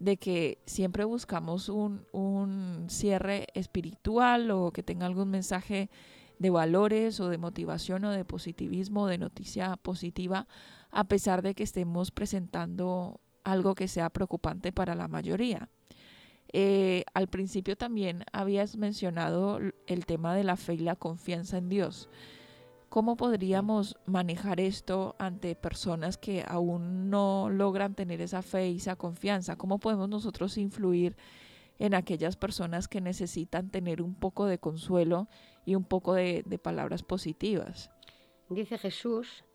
de 0.01 0.17
que 0.17 0.57
siempre 0.65 1.05
buscamos 1.05 1.69
un, 1.69 2.05
un 2.11 2.87
cierre 2.89 3.47
espiritual 3.53 4.49
o 4.49 4.71
que 4.71 4.81
tenga 4.81 5.05
algún 5.05 5.29
mensaje 5.29 5.89
de 6.39 6.49
valores 6.49 7.19
o 7.19 7.29
de 7.29 7.37
motivación 7.37 8.03
o 8.05 8.11
de 8.11 8.25
positivismo, 8.25 9.05
de 9.05 9.19
noticia 9.19 9.77
positiva, 9.77 10.47
a 10.89 11.03
pesar 11.03 11.43
de 11.43 11.53
que 11.53 11.63
estemos 11.63 12.09
presentando 12.09 13.21
algo 13.43 13.75
que 13.75 13.87
sea 13.87 14.09
preocupante 14.09 14.71
para 14.71 14.95
la 14.95 15.07
mayoría. 15.07 15.69
Eh, 16.51 17.05
al 17.13 17.27
principio 17.27 17.77
también 17.77 18.25
habías 18.33 18.77
mencionado 18.77 19.59
el 19.85 20.05
tema 20.07 20.35
de 20.35 20.43
la 20.43 20.57
fe 20.57 20.73
y 20.73 20.79
la 20.79 20.95
confianza 20.95 21.59
en 21.59 21.69
Dios. 21.69 22.09
¿Cómo 22.91 23.15
podríamos 23.15 23.97
manejar 24.05 24.59
esto 24.59 25.15
ante 25.17 25.55
personas 25.55 26.17
que 26.17 26.43
aún 26.45 27.09
no 27.09 27.49
logran 27.49 27.95
tener 27.95 28.19
esa 28.19 28.41
fe 28.41 28.67
y 28.67 28.75
esa 28.75 28.97
confianza? 28.97 29.55
¿Cómo 29.55 29.79
podemos 29.79 30.09
nosotros 30.09 30.57
influir 30.57 31.15
en 31.79 31.93
aquellas 31.93 32.35
personas 32.35 32.89
que 32.89 32.99
necesitan 32.99 33.69
tener 33.69 34.01
un 34.01 34.13
poco 34.13 34.45
de 34.45 34.57
consuelo 34.57 35.29
y 35.63 35.75
un 35.75 35.85
poco 35.85 36.15
de, 36.15 36.43
palabras 36.61 37.01
positivas? 37.01 37.89
Dice 38.49 38.77
Jesús, 38.77 39.45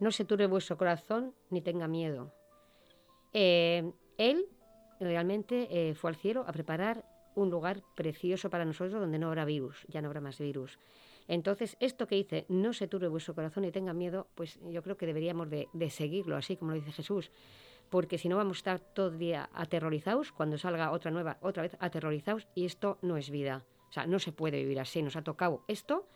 no 0.00 0.10
se 0.10 0.24
turbe 0.24 0.46
vuestro 0.46 0.78
corazón 0.78 1.34
ni 1.50 1.60
tenga 1.60 1.88
miedo. 1.88 2.32
Eh, 3.34 3.92
él 4.16 4.46
realmente 4.98 5.68
eh, 5.90 5.94
fue 5.94 6.08
al 6.08 6.16
cielo 6.16 6.46
a 6.48 6.52
preparar 6.52 7.04
un 7.34 7.50
lugar 7.50 7.82
precioso 7.94 8.48
para 8.48 8.64
nosotros 8.64 8.98
donde 8.98 9.18
no 9.18 9.26
habrá 9.26 9.44
virus, 9.44 9.84
ya 9.88 10.00
no 10.00 10.08
habrá 10.08 10.22
más 10.22 10.38
virus. 10.38 10.78
Entonces, 11.28 11.76
esto 11.80 12.06
que 12.06 12.16
dice, 12.16 12.46
no 12.48 12.72
se 12.72 12.88
turbe 12.88 13.08
vuestro 13.08 13.34
corazón 13.34 13.64
y 13.64 13.70
tenga 13.70 13.92
miedo, 13.92 14.28
pues 14.34 14.58
yo 14.70 14.82
creo 14.82 14.96
que 14.96 15.06
deberíamos 15.06 15.48
de, 15.50 15.90
seguirlo, 15.90 16.36
así 16.36 16.56
como 16.56 16.72
lo 16.72 16.76
dice 16.76 16.92
Jesús, 16.92 17.30
porque 17.90 18.18
si 18.18 18.28
no 18.28 18.36
vamos 18.36 18.56
a 18.56 18.58
estar 18.58 18.80
todo 18.80 19.08
el 19.08 19.18
día 19.18 19.50
aterrorizados, 19.52 20.32
cuando 20.32 20.58
salga 20.58 20.90
otra 20.92 21.10
nueva, 21.10 21.38
otra 21.40 21.62
vez 21.62 21.76
aterrorizados, 21.78 22.48
y 22.54 22.64
esto 22.64 22.98
no 23.02 23.16
es 23.16 23.30
vida. 23.30 23.64
O 23.90 23.92
sea, 23.92 24.06
no 24.06 24.18
se 24.18 24.32
puede 24.32 24.58
vivir 24.58 24.80
así. 24.80 25.02
Nos 25.02 25.16
ha 25.16 25.22
tocado 25.22 25.62
esto, 25.68 26.08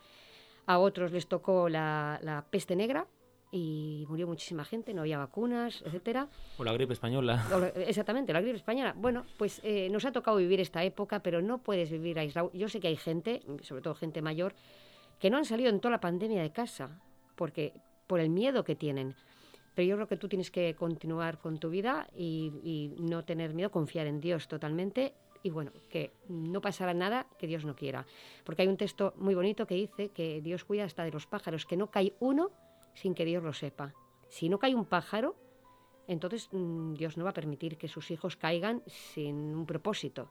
a 0.65 0.79
otros 0.79 1.13
les 1.13 1.29
tocó 1.29 1.69
la, 1.69 2.19
la 2.23 2.47
peste 2.51 2.75
negra, 2.75 3.07
y 3.51 4.05
murió 4.09 4.27
muchísima 4.27 4.65
gente, 4.65 4.93
no 4.93 5.03
había 5.03 5.19
vacunas, 5.19 5.83
etcétera. 5.87 6.29
O 6.59 6.65
la 6.65 6.73
gripe 6.73 6.93
española. 6.93 7.47
exactamente, 7.77 8.33
la 8.33 8.41
gripe 8.41 8.57
española. 8.57 8.95
Bueno, 8.97 9.25
pues 9.39 9.61
eh, 9.63 9.89
nos 9.91 10.05
ha 10.05 10.13
tocado 10.13 10.37
vivir 10.37 10.61
esta 10.61 10.85
época, 10.85 11.21
pero 11.21 11.41
no 11.43 11.59
puedes 11.59 11.91
vivir 11.91 12.19
aislado. 12.19 12.51
Yo 12.53 12.69
sé 12.69 12.81
que 12.81 12.89
hay 12.89 12.97
gente, 12.97 13.43
sobre 13.63 13.83
todo 13.83 13.95
gente 13.95 14.21
mayor, 14.21 14.55
que 15.19 15.31
no 15.31 15.37
han 15.37 15.45
salido 15.45 15.71
en 15.71 15.81
toda 15.81 15.93
la 15.93 16.01
pandemia 16.01 16.43
de 16.43 16.53
casa, 16.53 17.01
porque 17.35 17.73
por 18.07 18.21
el 18.21 18.31
miedo 18.31 18.65
que 18.65 18.77
tienen. 18.77 19.15
Pero 19.75 19.89
yo 19.89 19.97
creo 19.97 20.09
que 20.09 20.17
tú 20.17 20.29
tienes 20.29 20.51
que 20.51 20.75
continuar 20.75 21.39
con 21.39 21.59
tu 21.59 21.69
vida 21.71 22.09
y, 22.17 22.53
y 22.63 22.95
no 23.01 23.25
tener 23.25 23.53
miedo, 23.55 23.71
confiar 23.71 24.07
en 24.07 24.21
Dios 24.21 24.49
totalmente 24.49 25.15
y 25.43 25.51
bueno, 25.51 25.71
que 25.91 26.13
no 26.29 26.61
pasará 26.61 26.93
nada 26.93 27.27
que 27.39 27.47
Dios 27.47 27.65
no 27.65 27.77
quiera. 27.77 28.05
Porque 28.43 28.63
hay 28.63 28.69
un 28.69 28.77
texto 28.77 29.15
muy 29.17 29.35
bonito 29.35 29.67
que 29.67 29.77
dice 29.77 30.09
que 30.09 30.41
Dios 30.41 30.65
cuida 30.65 30.85
hasta 30.85 31.05
de 31.05 31.13
los 31.13 31.27
pájaros, 31.27 31.67
que 31.67 31.77
no 31.77 31.89
cae 31.89 32.15
uno 32.19 32.51
sin 32.95 33.15
que 33.15 33.25
Dios 33.25 33.45
lo 33.45 33.53
sepa. 33.53 33.95
Si 34.29 34.49
no 34.49 34.59
cae 34.59 34.75
un 34.75 34.87
pájaro, 34.87 35.37
entonces 36.09 36.49
mm, 36.51 36.95
Dios 36.95 37.17
no 37.17 37.25
va 37.25 37.31
a 37.31 37.35
permitir 37.35 37.79
que 37.79 37.87
sus 37.87 38.11
hijos 38.11 38.37
caigan 38.37 38.83
sin 38.87 39.55
un 39.55 39.67
propósito. 39.67 40.31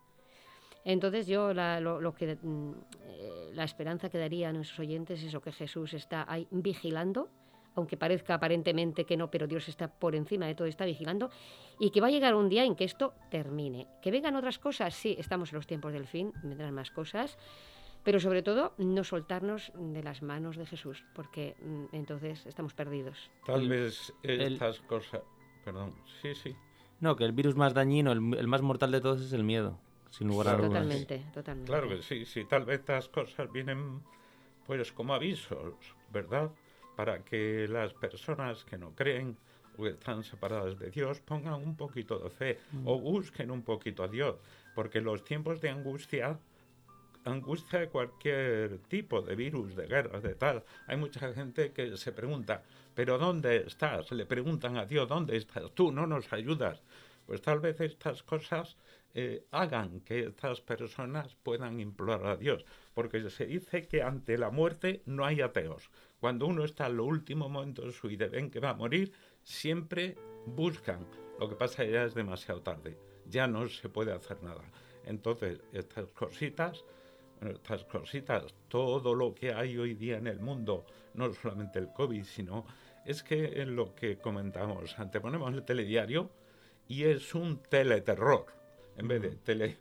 Entonces 0.85 1.27
yo 1.27 1.53
la, 1.53 1.79
lo, 1.81 2.13
que, 2.13 2.37
mm, 2.41 2.71
eh, 3.07 3.49
la 3.53 3.63
esperanza 3.63 4.09
que 4.09 4.17
daría 4.17 4.49
a 4.49 4.53
nuestros 4.53 4.79
oyentes 4.79 5.21
es 5.23 5.33
lo 5.33 5.41
que 5.41 5.51
Jesús 5.51 5.93
está 5.93 6.25
ahí 6.29 6.47
vigilando, 6.51 7.29
aunque 7.75 7.97
parezca 7.97 8.35
aparentemente 8.35 9.03
que 9.03 9.17
no, 9.17 9.29
pero 9.29 9.47
Dios 9.47 9.67
está 9.67 9.87
por 9.87 10.15
encima 10.15 10.45
de 10.45 10.55
todo, 10.55 10.67
está 10.67 10.85
vigilando, 10.85 11.29
y 11.79 11.89
que 11.89 11.99
va 12.01 12.07
a 12.07 12.11
llegar 12.11 12.35
un 12.35 12.47
día 12.47 12.63
en 12.63 12.75
que 12.75 12.85
esto 12.85 13.13
termine. 13.29 13.87
Que 14.01 14.11
vengan 14.11 14.35
otras 14.35 14.59
cosas, 14.59 14.93
sí, 14.93 15.15
estamos 15.19 15.51
en 15.51 15.57
los 15.57 15.67
tiempos 15.67 15.91
del 15.91 16.07
fin, 16.07 16.31
vendrán 16.43 16.73
más 16.73 16.91
cosas, 16.91 17.37
pero 18.03 18.19
sobre 18.19 18.43
todo 18.43 18.73
no 18.77 19.03
soltarnos 19.03 19.73
de 19.75 20.03
las 20.03 20.21
manos 20.21 20.55
de 20.55 20.67
Jesús, 20.67 21.03
porque 21.15 21.55
mm, 21.59 21.95
entonces 21.95 22.45
estamos 22.45 22.75
perdidos. 22.75 23.31
Tal 23.45 23.67
vez 23.67 24.13
estas 24.21 24.79
cosas, 24.81 25.21
perdón, 25.65 25.95
sí, 26.21 26.35
sí. 26.35 26.55
No, 27.01 27.15
que 27.15 27.25
el 27.25 27.33
virus 27.33 27.55
más 27.55 27.73
dañino, 27.73 28.11
el, 28.11 28.21
más 28.21 28.61
mortal 28.61 28.91
de 28.91 29.01
todos 29.01 29.21
es 29.21 29.33
el 29.33 29.43
miedo, 29.43 29.79
sin 30.09 30.27
lugar 30.27 30.47
a 30.47 30.53
dudas. 30.53 30.69
Totalmente, 30.69 31.25
totalmente. 31.33 31.71
Claro 31.71 31.89
que 31.89 32.01
sí, 32.01 32.25
sí, 32.25 32.45
tal 32.45 32.65
vez 32.65 32.79
estas 32.79 33.09
cosas 33.09 33.51
vienen 33.51 34.01
pues 34.65 34.91
como 34.91 35.13
avisos, 35.13 35.75
¿verdad? 36.11 36.51
Para 36.95 37.23
que 37.23 37.67
las 37.67 37.93
personas 37.93 38.63
que 38.65 38.77
no 38.77 38.95
creen 38.95 39.37
o 39.77 39.87
están 39.87 40.23
separadas 40.23 40.79
de 40.79 40.89
Dios 40.89 41.19
pongan 41.19 41.55
un 41.55 41.75
poquito 41.75 42.17
de 42.19 42.29
fe 42.29 42.59
o 42.85 42.97
mm. 42.97 43.03
busquen 43.03 43.51
un 43.51 43.61
poquito 43.61 44.03
a 44.03 44.07
Dios, 44.07 44.35
porque 44.73 45.01
los 45.01 45.23
tiempos 45.23 45.61
de 45.61 45.69
angustia 45.69 46.39
angustia 47.25 47.79
de 47.79 47.89
cualquier 47.89 48.79
tipo 48.87 49.21
de 49.21 49.35
virus, 49.35 49.75
de 49.75 49.87
guerra, 49.87 50.19
de 50.19 50.35
tal. 50.35 50.63
Hay 50.87 50.97
mucha 50.97 51.33
gente 51.33 51.71
que 51.71 51.97
se 51.97 52.11
pregunta, 52.11 52.63
¿pero 52.93 53.17
dónde 53.17 53.65
estás? 53.67 54.11
Le 54.11 54.25
preguntan 54.25 54.77
a 54.77 54.85
Dios, 54.85 55.07
¿dónde 55.09 55.35
estás? 55.35 55.71
Tú 55.73 55.91
no 55.91 56.07
nos 56.07 56.31
ayudas. 56.31 56.81
Pues 57.25 57.41
tal 57.41 57.59
vez 57.59 57.81
estas 57.81 58.21
cosas 58.21 58.77
eh, 59.15 59.47
hagan 59.51 60.01
que 60.01 60.25
estas 60.25 60.61
personas 60.61 61.35
puedan 61.41 61.79
implorar 61.79 62.27
a 62.27 62.37
Dios, 62.37 62.65
porque 62.93 63.27
se 63.29 63.47
dice 63.47 63.87
que 63.87 64.03
ante 64.03 64.37
la 64.37 64.51
muerte 64.51 65.01
no 65.05 65.25
hay 65.25 65.41
ateos. 65.41 65.89
Cuando 66.19 66.45
uno 66.45 66.63
está 66.63 66.87
en 66.87 66.97
lo 66.97 67.05
último 67.05 67.49
momento 67.49 67.83
de 67.83 67.91
su 67.91 68.07
vida 68.07 68.27
ven 68.27 68.51
que 68.51 68.59
va 68.59 68.71
a 68.71 68.75
morir, 68.75 69.11
siempre 69.41 70.17
buscan. 70.45 71.07
Lo 71.39 71.49
que 71.49 71.55
pasa 71.55 71.83
ya 71.83 72.03
es 72.03 72.13
demasiado 72.13 72.61
tarde, 72.61 72.97
ya 73.25 73.47
no 73.47 73.67
se 73.67 73.89
puede 73.89 74.11
hacer 74.11 74.43
nada. 74.43 74.63
Entonces, 75.05 75.61
estas 75.71 76.07
cositas 76.07 76.83
estas 77.41 77.83
cositas, 77.85 78.45
todo 78.67 79.13
lo 79.13 79.33
que 79.33 79.53
hay 79.53 79.77
hoy 79.77 79.93
día 79.93 80.17
en 80.17 80.27
el 80.27 80.39
mundo, 80.39 80.85
no 81.13 81.31
solamente 81.33 81.79
el 81.79 81.91
COVID, 81.91 82.23
sino 82.23 82.65
es 83.05 83.23
que 83.23 83.61
en 83.61 83.75
lo 83.75 83.93
que 83.93 84.17
comentamos 84.17 84.97
antes, 84.97 85.21
ponemos 85.21 85.53
el 85.53 85.63
telediario 85.63 86.31
y 86.87 87.03
es 87.03 87.35
un 87.35 87.61
teleterror, 87.61 88.45
en 88.97 89.07
vez 89.07 89.21
de 89.21 89.29
tele, 89.29 89.77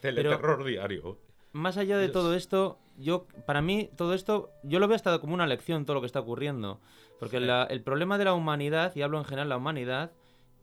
teleterror 0.00 0.64
diario. 0.64 1.18
Más 1.52 1.76
allá 1.76 1.96
de 1.96 2.08
todo 2.08 2.34
esto, 2.34 2.78
yo, 2.98 3.26
para 3.46 3.62
mí, 3.62 3.90
todo 3.96 4.12
esto, 4.12 4.50
yo 4.62 4.78
lo 4.78 4.88
veo 4.88 4.96
hasta 4.96 5.18
como 5.18 5.34
una 5.34 5.46
lección, 5.46 5.86
todo 5.86 5.94
lo 5.94 6.00
que 6.00 6.06
está 6.06 6.20
ocurriendo. 6.20 6.80
Porque 7.18 7.38
el 7.38 7.82
problema 7.82 8.18
de 8.18 8.26
la 8.26 8.34
humanidad, 8.34 8.94
y 8.94 9.02
hablo 9.02 9.18
en 9.18 9.24
general 9.24 9.48
de 9.48 9.50
la 9.50 9.56
humanidad, 9.56 10.12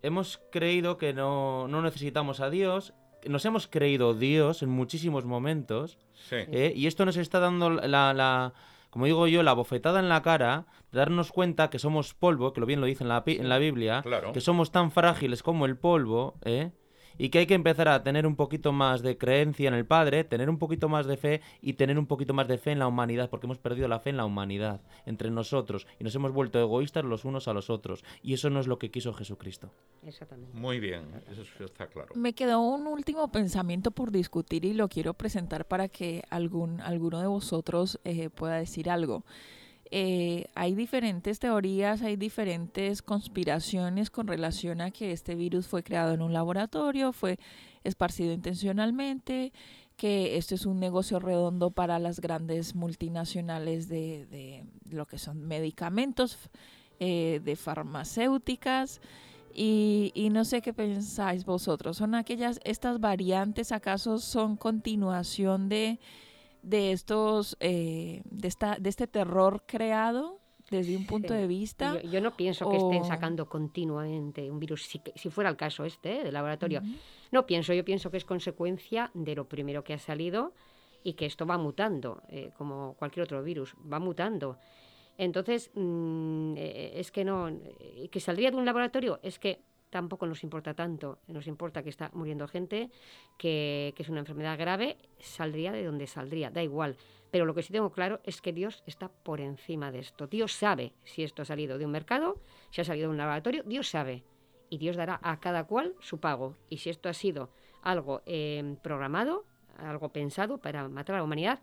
hemos 0.04 0.40
creído 0.52 0.98
que 0.98 1.14
no, 1.14 1.68
no 1.68 1.82
necesitamos 1.82 2.42
a 2.42 2.52
Dios 2.52 2.94
nos 3.30 3.46
hemos 3.46 3.68
creído 3.68 4.14
Dios 4.14 4.64
en 4.64 4.70
muchísimos 4.70 5.26
momentos. 5.26 5.98
¿eh? 6.32 6.74
Y 6.76 6.88
esto 6.88 7.06
nos 7.06 7.18
está 7.18 7.40
dando 7.40 7.70
la, 7.70 8.54
como 8.90 9.06
digo 9.06 9.28
yo, 9.28 9.44
la 9.44 9.54
bofetada 9.54 10.00
en 10.00 10.10
la 10.10 10.22
cara 10.22 10.66
de 10.92 11.00
darnos 11.00 11.32
cuenta 11.32 11.70
que 11.70 11.80
somos 11.80 12.14
polvo, 12.14 12.54
que 12.54 12.62
lo 12.62 12.66
bien 12.66 12.82
lo 12.82 12.86
dice 12.86 13.04
en 13.04 13.10
la, 13.10 13.24
en 13.26 13.50
la 13.50 13.58
Biblia, 13.58 14.04
que 14.34 14.42
somos 14.42 14.72
tan 14.72 14.92
frágiles 14.92 15.44
como 15.44 15.66
el 15.66 15.78
polvo, 15.78 16.36
¿eh? 16.44 16.72
Y 17.18 17.30
que 17.30 17.40
hay 17.40 17.48
que 17.48 17.54
empezar 17.54 17.88
a 17.88 18.04
tener 18.04 18.26
un 18.26 18.36
poquito 18.36 18.72
más 18.72 19.02
de 19.02 19.18
creencia 19.18 19.68
en 19.68 19.74
el 19.74 19.86
Padre, 19.86 20.24
tener 20.24 20.50
un 20.50 20.58
poquito 20.58 20.90
más 20.90 21.06
de 21.06 21.18
fe 21.18 21.42
y 21.62 21.74
tener 21.74 21.98
un 21.98 22.06
poquito 22.06 22.34
más 22.34 22.48
de 22.48 22.58
fe 22.58 22.72
en 22.72 22.80
la 22.80 22.88
humanidad, 22.88 23.30
porque 23.30 23.48
hemos 23.48 23.58
perdido 23.58 23.88
la 23.88 24.00
fe 24.00 24.10
en 24.10 24.18
la 24.18 24.26
humanidad 24.26 24.82
entre 25.06 25.30
nosotros 25.30 25.88
y 26.00 26.04
nos 26.04 26.16
hemos 26.16 26.32
vuelto 26.32 26.60
egoístas 26.60 27.04
los 27.06 27.26
unos 27.26 27.48
a 27.48 27.54
los 27.54 27.70
otros. 27.70 28.04
Y 28.22 28.34
eso 28.34 28.50
no 28.50 28.60
es 28.60 28.68
lo 28.68 28.80
que 28.80 28.92
quiso 28.92 29.14
Jesucristo. 29.14 29.72
Exactamente. 30.06 30.58
Muy 30.58 30.80
bien, 30.80 31.04
eso 31.32 31.64
está 31.64 31.88
claro. 31.88 32.14
Me 32.16 32.34
quedó 32.34 32.62
un 32.62 32.88
último 32.88 33.32
pensamiento 33.32 33.92
por 33.92 34.12
discutir 34.12 34.66
y 34.66 34.74
lo 34.74 34.88
quiero 34.90 35.14
presentar 35.14 35.68
para 35.68 35.88
que 35.90 36.24
algún, 36.30 36.82
alguno 36.82 37.20
de 37.20 37.28
vosotros 37.28 38.00
eh, 38.04 38.30
pueda 38.30 38.56
decir 38.56 38.90
algo. 38.90 39.24
Eh, 39.96 40.48
hay 40.56 40.74
diferentes 40.74 41.38
teorías, 41.38 42.02
hay 42.02 42.16
diferentes 42.16 43.04
conspiraciones 43.04 44.10
con 44.10 44.26
relación 44.26 44.82
a 44.82 44.90
que 44.90 45.12
este 45.12 45.36
virus 45.36 45.68
fue 45.68 45.84
creado 45.84 46.16
en 46.16 46.24
un 46.24 46.34
laboratorio, 46.34 47.14
fue 47.14 47.38
esparcido 47.84 48.34
intencionalmente, 48.34 49.54
que 49.96 50.36
esto 50.38 50.56
es 50.56 50.66
un 50.66 50.80
negocio 50.80 51.20
redondo 51.20 51.70
para 51.70 52.00
las 52.00 52.22
grandes 52.22 52.74
multinacionales 52.74 53.88
de, 53.88 54.66
lo 54.90 55.06
que 55.06 55.20
son 55.20 55.48
medicamentos, 55.48 56.40
eh, 57.00 57.40
de 57.44 57.56
farmacéuticas. 57.56 59.00
Y, 59.54 60.12
y, 60.16 60.32
no 60.32 60.44
sé 60.44 60.64
qué 60.64 60.74
pensáis 60.74 61.46
vosotros. 61.46 61.98
¿Son 61.98 62.16
aquellas, 62.16 62.60
estas 62.64 63.00
variantes 63.00 63.72
acaso 63.72 64.18
son 64.18 64.58
continuación 64.58 65.70
de, 65.70 66.00
de 66.64 66.94
estos, 66.94 67.56
eh, 67.60 68.22
de, 68.26 68.48
esta, 68.48 68.78
de 68.80 68.90
este 68.90 69.06
terror 69.06 69.64
creado 69.68 70.40
desde 70.72 70.96
un 70.96 71.06
punto 71.06 71.34
de 71.34 71.46
vista. 71.46 72.02
Yo, 72.02 72.22
no 72.22 72.36
pienso 72.36 72.70
que 72.70 72.78
estén 72.78 73.04
sacando 73.06 73.48
continuamente 73.48 74.50
un 74.50 74.60
virus, 74.60 74.84
si, 74.84 75.02
si 75.16 75.30
fuera 75.30 75.50
el 75.50 75.58
caso 75.58 75.86
este 75.86 76.22
¿eh? 76.22 76.24
de 76.24 76.32
laboratorio. 76.32 76.82
No 77.32 77.46
pienso, 77.46 77.74
yo 77.74 77.86
pienso 77.86 78.10
que 78.10 78.18
es 78.18 78.26
consecuencia 78.26 79.12
de 79.14 79.36
lo 79.36 79.48
primero 79.48 79.84
que 79.84 79.94
ha 79.94 80.00
salido 80.00 80.54
y 81.04 81.14
que 81.14 81.26
esto 81.26 81.46
va 81.46 81.58
mutando, 81.58 82.24
eh, 82.30 82.52
como 82.58 82.96
cualquier 82.96 83.26
otro 83.26 83.44
virus, 83.44 83.76
va 83.92 84.00
mutando. 84.00 84.58
Entonces, 85.18 85.70
mm, 85.76 86.56
es 86.58 87.12
que 87.12 87.24
no, 87.24 87.50
eh, 87.50 88.10
que 88.10 88.20
saldría 88.20 88.50
de 88.50 88.58
un 88.58 88.66
laboratorio, 88.66 89.20
es 89.22 89.38
que 89.38 89.62
tampoco 89.94 90.26
nos 90.26 90.44
importa 90.44 90.74
tanto. 90.74 91.20
Nos 91.28 91.46
importa 91.46 91.84
que 91.84 91.90
está 91.92 92.10
muriendo 92.14 92.48
gente, 92.48 92.90
que, 93.38 93.94
es 93.96 94.10
una 94.10 94.22
enfermedad 94.22 94.58
grave, 94.58 94.98
saldría 95.20 95.72
de 95.72 95.86
donde 95.86 96.08
saldría, 96.08 96.50
da 96.50 96.64
igual. 96.64 96.98
Pero 97.30 97.46
lo 97.46 97.54
que 97.54 97.62
sí 97.62 97.72
tengo 97.72 97.92
claro 97.92 98.20
es 98.24 98.42
que 98.42 98.54
Dios 98.54 98.82
está 98.88 99.10
por 99.10 99.40
encima 99.40 99.92
de 99.92 100.00
esto. 100.00 100.26
Dios 100.26 100.54
sabe 100.54 100.94
si 101.04 101.22
esto 101.22 101.44
ha 101.44 101.46
salido 101.46 101.78
de 101.78 101.86
un 101.86 101.92
mercado, 101.92 102.42
si 102.72 102.82
ha 102.82 102.84
salido 102.84 103.08
de 103.08 103.12
un 103.12 103.18
laboratorio, 103.18 103.62
Dios 103.68 103.88
sabe. 103.88 104.24
Y 104.72 104.80
Dios 104.80 104.96
dará 104.96 105.20
a 105.22 105.40
cada 105.40 105.66
cual 105.66 105.94
su 106.00 106.20
pago. 106.20 106.56
Y 106.70 106.78
si 106.78 106.90
esto 106.90 107.08
ha 107.08 107.14
sido 107.14 107.52
algo 107.84 108.24
eh, 108.26 108.76
programado, 108.82 109.46
algo 109.78 110.10
pensado 110.10 110.58
para 110.58 110.90
matar 110.90 111.18
a 111.18 111.20
la 111.20 111.24
humanidad, 111.24 111.60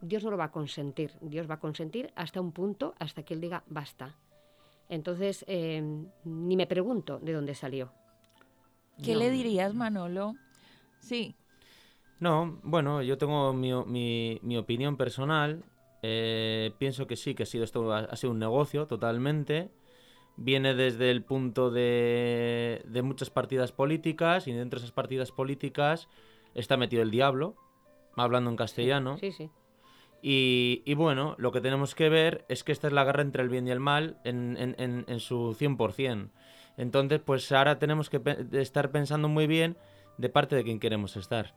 Dios 0.00 0.24
no 0.24 0.30
lo 0.30 0.38
va 0.38 0.44
a 0.44 0.50
consentir. 0.50 1.12
Dios 1.20 1.48
va 1.48 1.56
a 1.56 1.60
consentir 1.60 2.10
hasta 2.16 2.40
un 2.40 2.52
punto, 2.52 2.94
hasta 2.98 3.22
que 3.22 3.34
Él 3.34 3.42
diga 3.42 3.64
basta. 3.66 4.16
Entonces, 4.90 5.44
eh, 5.46 5.80
ni 6.24 6.56
me 6.56 6.66
pregunto 6.66 7.20
de 7.20 7.32
dónde 7.32 7.54
salió. 7.54 7.92
¿Qué 9.02 9.14
le 9.14 9.30
dirías, 9.30 9.72
Manolo? 9.72 10.34
Sí. 10.98 11.36
No, 12.18 12.58
bueno, 12.64 13.00
yo 13.00 13.16
tengo 13.16 13.54
mi, 13.54 14.38
mi, 14.42 14.56
opinión 14.58 14.96
personal. 14.96 15.64
Eh, 16.02 16.72
pienso 16.78 17.06
que 17.06 17.14
sí, 17.16 17.34
que 17.34 17.44
ha 17.44 17.46
sido 17.46 17.62
esto 17.62 17.92
ha, 17.94 18.16
sido 18.16 18.32
un 18.32 18.40
negocio 18.40 18.86
totalmente. 18.86 19.70
Viene 20.36 20.74
desde 20.74 21.12
el 21.12 21.22
punto 21.22 21.70
de, 21.70 22.82
de 22.84 23.02
muchas 23.02 23.30
partidas 23.30 23.70
políticas 23.70 24.48
y 24.48 24.52
dentro 24.52 24.80
de 24.80 24.84
esas 24.84 24.94
partidas 24.94 25.30
políticas 25.30 26.08
está 26.54 26.76
metido 26.76 27.02
el 27.02 27.12
diablo, 27.12 27.54
hablando 28.16 28.50
en 28.50 28.56
castellano. 28.56 29.18
Sí, 29.18 29.30
sí. 29.30 29.50
Y, 30.22 30.94
bueno, 30.94 31.34
lo 31.38 31.52
que 31.52 31.60
tenemos 31.60 31.94
que 31.94 32.08
ver 32.08 32.44
es 32.48 32.64
que 32.64 32.72
esta 32.72 32.86
es 32.86 32.92
la 32.92 33.04
guerra 33.04 33.22
entre 33.22 33.42
el 33.42 33.48
bien 33.48 33.66
y 33.66 33.70
el 33.70 33.80
mal 33.80 34.18
en, 34.24 34.56
en, 34.58 35.04
en, 35.06 35.20
su 35.20 35.56
100%. 35.58 36.30
Entonces, 36.76 37.20
pues 37.24 37.50
ahora 37.52 37.78
tenemos 37.78 38.10
que 38.10 38.20
estar 38.52 38.90
pensando 38.90 39.28
muy 39.28 39.46
bien 39.46 39.76
de 40.18 40.28
parte 40.28 40.56
de 40.56 40.64
quién 40.64 40.78
queremos 40.78 41.16
estar. 41.16 41.54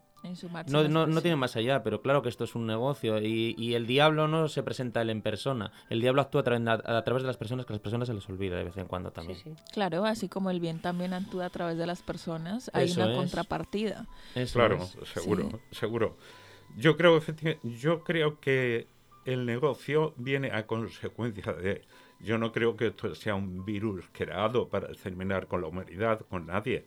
no, 0.68 0.88
no, 0.88 1.06
no, 1.06 1.22
tiene 1.22 1.36
más 1.36 1.56
allá, 1.58 1.84
pero 1.84 2.02
claro 2.02 2.22
que 2.22 2.30
esto 2.30 2.46
es 2.46 2.56
un 2.56 2.66
negocio 2.66 3.22
y, 3.22 3.56
y, 3.58 3.74
el 3.74 3.86
diablo 3.86 4.30
no 4.30 4.48
se 4.48 4.64
presenta 4.64 5.02
él 5.02 5.10
en 5.10 5.22
persona. 5.22 5.72
El 5.90 6.00
diablo 6.00 6.22
actúa 6.22 6.42
a, 6.42 7.04
través 7.04 7.24
de 7.24 7.28
las 7.28 7.38
personas 7.38 7.66
que 7.66 7.74
a 7.74 7.76
las 7.76 7.82
personas 7.82 8.08
se 8.08 8.14
les 8.14 8.28
olvida 8.30 8.56
de 8.56 8.64
vez 8.64 8.78
en 8.78 8.88
cuando 8.88 9.12
también. 9.12 9.40
Claro, 9.74 10.06
así 10.06 10.30
como 10.30 10.50
el 10.50 10.62
bien 10.62 10.80
también 10.80 11.14
actúa 11.14 11.46
a 11.46 11.50
través 11.50 11.78
de 11.78 11.86
las 11.86 12.02
personas, 12.02 12.72
hay 12.74 12.92
una 12.92 13.14
contrapartida. 13.14 14.06
claro, 14.54 14.80
seguro, 15.14 15.60
seguro. 15.72 16.18
Yo 16.76 16.98
creo, 16.98 17.22
yo 17.64 18.04
creo 18.04 18.40
que 18.40 18.88
el 19.26 19.46
negocio 19.46 20.14
viene 20.18 20.52
a 20.52 20.66
consecuencia 20.66 21.54
de... 21.54 21.84
Yo 22.20 22.38
no 22.38 22.52
creo 22.52 22.76
que 22.76 22.88
esto 22.88 23.14
sea 23.16 23.36
un 23.36 23.64
virus 23.64 24.06
creado 24.12 24.70
para 24.70 24.88
terminar 24.94 25.48
con 25.48 25.62
la 25.62 25.68
humanidad, 25.68 26.22
con 26.30 26.48
nadie. 26.48 26.86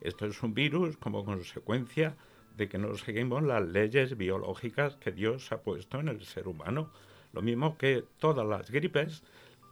Esto 0.00 0.26
es 0.26 0.42
un 0.42 0.54
virus 0.54 0.96
como 0.96 1.24
consecuencia 1.24 2.16
de 2.56 2.68
que 2.68 2.78
no 2.78 2.94
seguimos 2.96 3.42
las 3.44 3.64
leyes 3.64 4.16
biológicas 4.16 4.96
que 4.96 5.12
Dios 5.12 5.52
ha 5.52 5.62
puesto 5.62 6.00
en 6.00 6.08
el 6.08 6.24
ser 6.24 6.48
humano. 6.48 6.90
Lo 7.32 7.40
mismo 7.40 7.78
que 7.78 8.04
todas 8.18 8.46
las 8.46 8.70
gripes, 8.70 9.22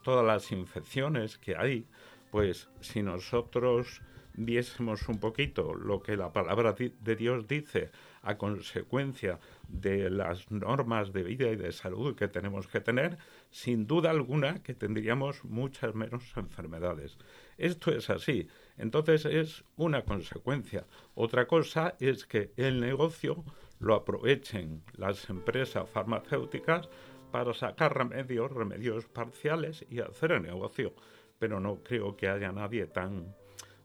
todas 0.05 0.25
las 0.25 0.53
infecciones 0.53 1.39
que 1.39 1.57
hay, 1.57 1.87
pues 2.31 2.69
si 2.81 3.03
nosotros 3.03 4.01
viésemos 4.37 5.09
un 5.09 5.18
poquito 5.18 5.75
lo 5.75 6.03
que 6.03 6.16
la 6.16 6.33
palabra 6.33 6.75
de 6.75 7.16
Dios 7.16 7.49
dice 7.49 7.90
a 8.22 8.37
consecuencia 8.37 9.38
de 9.68 10.11
las 10.11 10.51
normas 10.51 11.12
de 11.12 11.22
vida 11.22 11.49
y 11.51 11.57
de 11.57 11.72
salud 11.72 12.14
que 12.16 12.29
tenemos 12.29 12.66
que 12.66 12.81
tener, 12.81 13.18
sin 13.51 13.87
duda 13.87 14.11
alguna 14.11 14.62
que 14.62 14.75
tendríamos 14.75 15.44
muchas 15.44 15.94
menos 15.94 16.25
enfermedades. 16.37 17.16
Esto 17.57 17.92
es 17.92 18.11
así. 18.11 18.49
Entonces 18.77 19.25
es 19.25 19.64
una 19.77 20.03
consecuencia. 20.03 20.87
Otra 21.14 21.46
cosa 21.46 21.94
es 22.01 22.27
que 22.27 22.53
el 22.57 22.81
negocio 22.81 23.44
lo 23.79 23.94
aprovechen 23.94 24.83
las 24.96 25.29
empresas 25.31 25.88
farmacéuticas 25.88 26.88
para 27.31 27.55
sacar 27.55 27.96
remedios, 27.96 28.51
remedios 28.51 29.07
parciales 29.07 29.85
y 29.88 30.01
hacer 30.01 30.33
el 30.33 30.42
negocio. 30.42 30.94
Pero 31.38 31.61
no 31.61 31.83
creo 31.83 32.16
que 32.16 32.29
haya 32.29 32.51
nadie 32.53 32.87
tan 32.87 33.35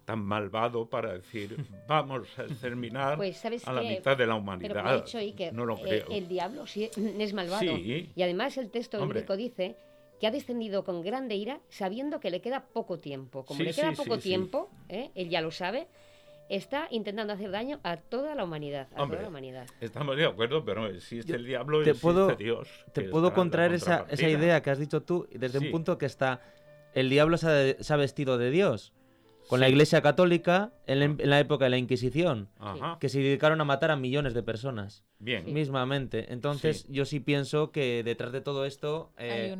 tan 0.05 0.23
malvado 0.23 0.89
para 0.89 1.13
decir 1.13 1.57
vamos 1.87 2.27
a 2.37 2.43
exterminar 2.43 3.17
pues, 3.17 3.43
a 3.45 3.73
la 3.73 3.81
mitad 3.81 4.17
de 4.17 4.27
la 4.27 4.35
humanidad. 4.35 5.05
no 5.53 5.65
lo 5.65 5.77
creo. 5.77 6.07
el 6.09 6.27
diablo 6.27 6.67
sí 6.67 6.89
es 6.95 7.33
malvado. 7.33 7.77
Y 7.77 8.21
además 8.21 8.57
el 8.57 8.69
texto 8.69 9.05
bíblico 9.05 9.35
dice 9.35 9.75
que 10.19 10.27
ha 10.27 10.31
descendido 10.31 10.83
con 10.83 11.01
grande 11.01 11.35
ira 11.35 11.61
sabiendo 11.69 12.19
que 12.19 12.29
le 12.29 12.41
queda 12.41 12.65
poco 12.73 12.99
tiempo. 12.99 13.43
Como 13.43 13.63
le 13.63 13.73
queda 13.73 13.91
poco 13.93 14.19
tiempo, 14.19 14.69
¿eh? 14.87 15.09
él 15.15 15.29
ya 15.29 15.41
lo 15.41 15.49
sabe, 15.49 15.87
está 16.47 16.87
intentando 16.91 17.33
hacer 17.33 17.49
daño 17.49 17.79
a 17.83 17.97
toda 17.97 18.35
la 18.35 18.43
humanidad. 18.43 18.87
A 18.93 19.07
toda 19.07 19.21
la 19.21 19.29
humanidad. 19.29 19.65
Estamos 19.79 20.15
de 20.17 20.25
acuerdo, 20.25 20.63
pero 20.63 20.87
existe 20.87 21.35
el 21.35 21.45
diablo 21.45 21.81
y 21.81 21.85
te 21.85 21.95
puedo, 21.95 22.35
Dios. 22.35 22.67
Te 22.93 23.01
puedo 23.01 23.33
contraer 23.33 23.73
esa, 23.73 24.05
esa, 24.09 24.29
idea 24.29 24.61
que 24.61 24.69
has 24.69 24.77
dicho 24.77 25.01
tú 25.01 25.27
desde 25.31 25.57
un 25.59 25.71
punto 25.71 25.97
que 25.97 26.05
está... 26.05 26.41
El 26.93 27.09
diablo 27.09 27.37
se 27.37 27.77
ha 27.89 27.95
vestido 27.95 28.37
de 28.37 28.51
Dios 28.51 28.93
con 29.51 29.59
la 29.59 29.67
Iglesia 29.67 30.01
Católica 30.01 30.71
en 30.87 31.17
la, 31.29 31.39
época 31.41 31.65
de 31.65 31.71
la 31.71 31.77
Inquisición, 31.77 32.47
que 33.01 33.09
se 33.09 33.19
dedicaron 33.19 33.59
a 33.59 33.65
matar 33.65 33.91
a 33.91 33.97
millones 33.97 34.33
de 34.33 34.43
personas. 34.43 35.03
Bien. 35.21 35.53
Mismamente. 35.53 36.33
Entonces, 36.33 36.87
yo 36.89 37.05
sí 37.05 37.19
pienso 37.19 37.71
que 37.71 38.01
detrás 38.03 38.31
de 38.31 38.41
todo 38.41 38.65
esto 38.65 39.11
hay 39.17 39.51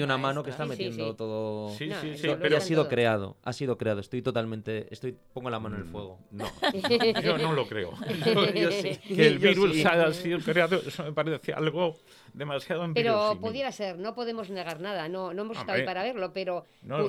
una, 0.00 0.16
mano, 0.16 0.42
que 0.42 0.50
está 0.50 0.64
metiendo 0.64 1.14
todo. 1.14 1.74
Sí, 1.76 1.90
sí, 2.00 2.16
sí. 2.16 2.28
Pero 2.40 2.56
ha 2.56 2.60
sido 2.60 2.88
creado, 2.88 3.36
ha 3.44 3.52
sido 3.52 3.76
creado. 3.76 4.00
Estoy 4.00 4.22
totalmente, 4.22 4.86
estoy, 4.90 5.14
pongo 5.34 5.50
la 5.50 5.60
mano 5.60 5.76
en 5.76 5.82
el 5.82 5.88
mm, 5.88 5.92
fuego. 5.92 6.18
No, 6.30 6.46
yo 7.22 7.36
no 7.36 7.52
lo 7.52 7.66
creo. 7.66 7.92
Que 9.08 9.26
el 9.26 9.38
virus 9.38 9.84
haya 9.84 10.12
sido 10.12 10.38
creado, 10.40 10.76
eso 10.76 11.04
me 11.04 11.12
parece 11.12 11.52
algo 11.52 11.96
demasiado 12.32 12.86
Pero 12.94 13.38
pudiera 13.40 13.72
ser, 13.72 13.98
no 13.98 14.14
podemos 14.14 14.50
negar 14.50 14.80
nada, 14.80 15.08
no, 15.08 15.34
no 15.34 15.42
hemos 15.42 15.58
estado 15.58 15.78
ahí 15.78 15.84
para 15.84 16.02
verlo, 16.02 16.32
pero 16.32 16.64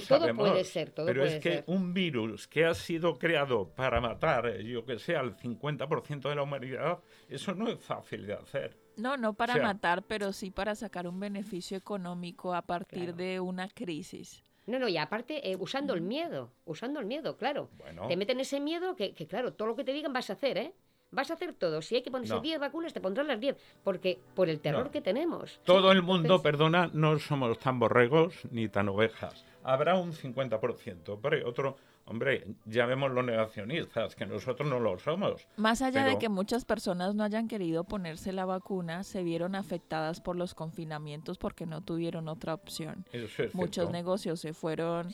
todo 0.07 0.33
puede 0.35 0.63
ser, 0.63 0.91
todo 0.91 1.05
pero 1.05 1.23
es 1.23 1.39
que 1.39 1.63
un 1.67 1.93
virus 1.93 2.47
que 2.47 2.65
ha 2.65 2.73
sido 2.73 3.17
creado 3.17 3.69
para 3.69 4.01
matar, 4.01 4.47
eh, 4.47 4.63
yo 4.63 4.85
que 4.85 4.99
sé, 4.99 5.15
al 5.15 5.37
50% 5.37 6.29
de 6.29 6.35
la 6.35 6.43
humanidad, 6.43 6.99
eso 7.29 7.53
no 7.53 7.68
es 7.71 7.79
fácil 7.79 8.25
de 8.25 8.34
hacer. 8.34 8.77
No, 8.97 9.17
no 9.17 9.34
para 9.34 9.58
matar, 9.62 10.03
pero 10.03 10.34
sí 10.34 10.51
para 10.51 10.75
sacar 10.75 11.08
un 11.08 11.19
beneficio 11.19 11.77
económico 11.77 12.53
a 12.53 12.62
partir 12.63 13.15
de 13.15 13.39
una 13.39 13.69
crisis. 13.69 14.43
No, 14.67 14.77
no, 14.77 14.88
y 14.88 14.97
aparte, 14.97 15.49
eh, 15.49 15.55
usando 15.58 15.93
el 15.93 16.01
miedo, 16.01 16.51
usando 16.65 16.99
el 16.99 17.05
miedo, 17.05 17.38
claro. 17.38 17.69
Te 18.08 18.17
meten 18.17 18.39
ese 18.39 18.60
miedo 18.60 18.95
que, 18.95 19.13
que, 19.13 19.25
claro, 19.25 19.53
todo 19.53 19.69
lo 19.69 19.75
que 19.75 19.84
te 19.84 19.93
digan 19.93 20.13
vas 20.13 20.29
a 20.29 20.34
hacer, 20.34 20.58
¿eh? 20.58 20.73
Vas 21.12 21.32
a 21.32 21.34
hacer 21.34 21.53
todo. 21.53 21.82
Si 21.82 21.95
hay 21.95 22.03
que 22.03 22.12
ponerse 22.12 22.39
10 22.39 22.60
vacunas, 22.60 22.93
te 22.93 23.01
pondrán 23.01 23.27
las 23.27 23.39
10. 23.39 23.58
Porque 23.84 24.19
por 24.36 24.47
el 24.47 24.60
terror 24.60 24.91
que 24.91 25.01
tenemos. 25.01 25.60
Todo 25.63 25.91
el 25.91 26.03
mundo, 26.03 26.41
perdona, 26.41 26.91
no 26.93 27.17
somos 27.17 27.58
tan 27.58 27.79
borregos 27.79 28.36
ni 28.51 28.69
tan 28.69 28.89
ovejas. 28.89 29.43
Habrá 29.63 29.95
un 29.95 30.13
50%, 30.13 31.19
pero 31.21 31.49
otro, 31.49 31.77
hombre, 32.09 32.45
ya 32.65 32.85
vemos 32.85 33.11
los 33.11 33.23
negacionistas, 33.23 34.15
que 34.15 34.25
nosotros 34.25 34.67
no 34.67 34.79
lo 34.79 34.97
somos. 34.99 35.47
Más 35.57 35.81
allá 35.81 36.05
de 36.05 36.17
que 36.17 36.29
muchas 36.29 36.65
personas 36.65 37.15
no 37.15 37.23
hayan 37.23 37.47
querido 37.47 37.83
ponerse 37.83 38.33
la 38.33 38.45
vacuna, 38.45 39.03
se 39.03 39.23
vieron 39.23 39.55
afectadas 39.55 40.21
por 40.21 40.35
los 40.35 40.53
confinamientos 40.53 41.37
porque 41.37 41.65
no 41.65 41.81
tuvieron 41.81 42.27
otra 42.27 42.53
opción. 42.53 43.05
Muchos 43.53 43.91
negocios 43.91 44.39
se 44.39 44.53
fueron 44.53 45.13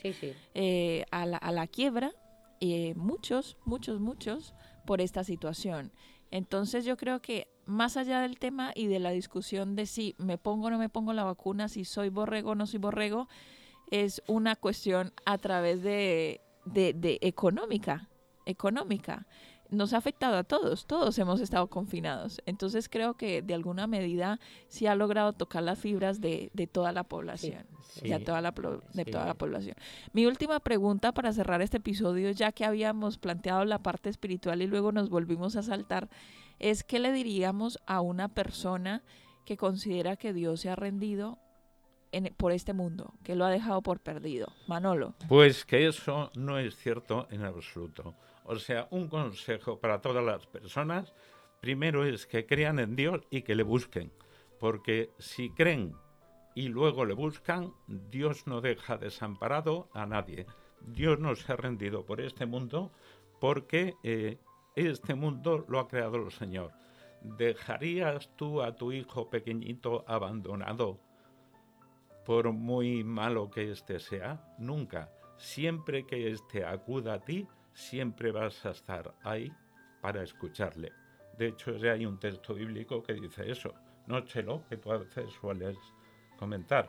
eh, 0.54 1.04
a, 1.10 1.26
la, 1.26 1.36
a 1.36 1.52
la 1.52 1.66
quiebra, 1.66 2.12
y 2.58 2.94
muchos, 2.94 3.56
muchos, 3.64 4.00
muchos 4.00 4.54
por 4.86 5.00
esta 5.00 5.24
situación. 5.24 5.92
Entonces 6.30 6.84
yo 6.84 6.96
creo 6.96 7.20
que 7.20 7.48
más 7.66 7.96
allá 7.96 8.20
del 8.20 8.38
tema 8.38 8.72
y 8.74 8.86
de 8.86 8.98
la 8.98 9.10
discusión 9.10 9.76
de 9.76 9.86
si 9.86 10.14
me 10.18 10.38
pongo 10.38 10.66
o 10.66 10.70
no 10.70 10.78
me 10.78 10.88
pongo 10.88 11.12
la 11.12 11.24
vacuna, 11.24 11.68
si 11.68 11.84
soy 11.84 12.08
borrego 12.08 12.52
o 12.52 12.54
no 12.54 12.66
soy 12.66 12.78
borrego, 12.78 13.28
es 13.90 14.22
una 14.26 14.56
cuestión 14.56 15.12
a 15.24 15.38
través 15.38 15.82
de, 15.82 16.40
de, 16.66 16.92
de 16.92 17.18
económica, 17.22 18.08
económica 18.44 19.26
nos 19.70 19.92
ha 19.92 19.98
afectado 19.98 20.36
a 20.36 20.44
todos, 20.44 20.86
todos 20.86 21.18
hemos 21.18 21.40
estado 21.40 21.68
confinados. 21.68 22.40
Entonces 22.46 22.88
creo 22.88 23.14
que 23.14 23.42
de 23.42 23.54
alguna 23.54 23.86
medida 23.86 24.38
sí 24.68 24.86
ha 24.86 24.94
logrado 24.94 25.32
tocar 25.32 25.62
las 25.62 25.78
fibras 25.78 26.20
de, 26.20 26.50
toda 26.70 26.92
la 26.92 27.04
población, 27.04 27.66
de, 28.02 28.18
toda 28.20 28.40
la, 28.40 28.54
de 28.92 29.04
toda 29.04 29.26
la 29.26 29.34
población. 29.34 29.76
Mi 30.12 30.26
última 30.26 30.60
pregunta 30.60 31.12
para 31.12 31.32
cerrar 31.32 31.62
este 31.62 31.78
episodio, 31.78 32.30
ya 32.30 32.52
que 32.52 32.64
habíamos 32.64 33.18
planteado 33.18 33.64
la 33.64 33.82
parte 33.82 34.08
espiritual 34.08 34.62
y 34.62 34.66
luego 34.66 34.92
nos 34.92 35.10
volvimos 35.10 35.56
a 35.56 35.62
saltar, 35.62 36.08
es 36.58 36.84
qué 36.84 36.98
le 36.98 37.12
diríamos 37.12 37.78
a 37.86 38.00
una 38.00 38.28
persona 38.28 39.02
que 39.44 39.56
considera 39.56 40.16
que 40.16 40.32
Dios 40.32 40.60
se 40.60 40.70
ha 40.70 40.76
rendido 40.76 41.38
por 42.36 42.52
este 42.52 42.72
mundo, 42.72 43.14
que 43.22 43.34
lo 43.34 43.44
ha 43.44 43.50
dejado 43.50 43.82
por 43.82 44.00
perdido. 44.00 44.52
Manolo. 44.66 45.14
Pues 45.28 45.64
que 45.64 45.86
eso 45.86 46.30
no 46.34 46.58
es 46.58 46.76
cierto 46.76 47.26
en 47.30 47.44
absoluto. 47.44 48.14
O 48.44 48.56
sea, 48.56 48.86
un 48.90 49.08
consejo 49.08 49.80
para 49.80 50.00
todas 50.00 50.24
las 50.24 50.46
personas, 50.46 51.12
primero 51.60 52.04
es 52.04 52.26
que 52.26 52.46
crean 52.46 52.78
en 52.78 52.96
Dios 52.96 53.22
y 53.30 53.42
que 53.42 53.54
le 53.54 53.62
busquen, 53.62 54.12
porque 54.60 55.10
si 55.18 55.50
creen 55.50 55.94
y 56.54 56.68
luego 56.68 57.04
le 57.04 57.14
buscan, 57.14 57.72
Dios 57.86 58.46
no 58.46 58.60
deja 58.60 58.96
desamparado 58.96 59.88
a 59.92 60.06
nadie. 60.06 60.46
Dios 60.80 61.18
no 61.18 61.34
se 61.34 61.52
ha 61.52 61.56
rendido 61.56 62.06
por 62.06 62.20
este 62.20 62.46
mundo 62.46 62.92
porque 63.40 63.94
eh, 64.02 64.38
este 64.74 65.14
mundo 65.14 65.64
lo 65.68 65.80
ha 65.80 65.88
creado 65.88 66.16
el 66.16 66.30
Señor. 66.30 66.72
¿Dejarías 67.22 68.30
tú 68.36 68.62
a 68.62 68.76
tu 68.76 68.92
hijo 68.92 69.28
pequeñito 69.28 70.04
abandonado 70.06 71.00
por 72.26 72.52
muy 72.52 73.04
malo 73.04 73.48
que 73.50 73.70
éste 73.70 74.00
sea? 74.00 74.54
Nunca. 74.58 75.10
Siempre 75.38 76.04
que 76.06 76.30
éste 76.32 76.64
acuda 76.64 77.14
a 77.14 77.20
ti, 77.24 77.46
siempre 77.72 78.32
vas 78.32 78.66
a 78.66 78.70
estar 78.72 79.14
ahí 79.22 79.52
para 80.02 80.22
escucharle. 80.22 80.92
De 81.38 81.48
hecho, 81.48 81.76
ya 81.76 81.92
hay 81.92 82.04
un 82.04 82.18
texto 82.18 82.54
bíblico 82.54 83.02
que 83.02 83.14
dice 83.14 83.50
eso. 83.50 83.72
Nóchelo, 84.06 84.64
que 84.68 84.76
tú 84.76 84.90
a 84.92 84.98
veces 84.98 85.30
sueles 85.40 85.76
comentar. 86.38 86.88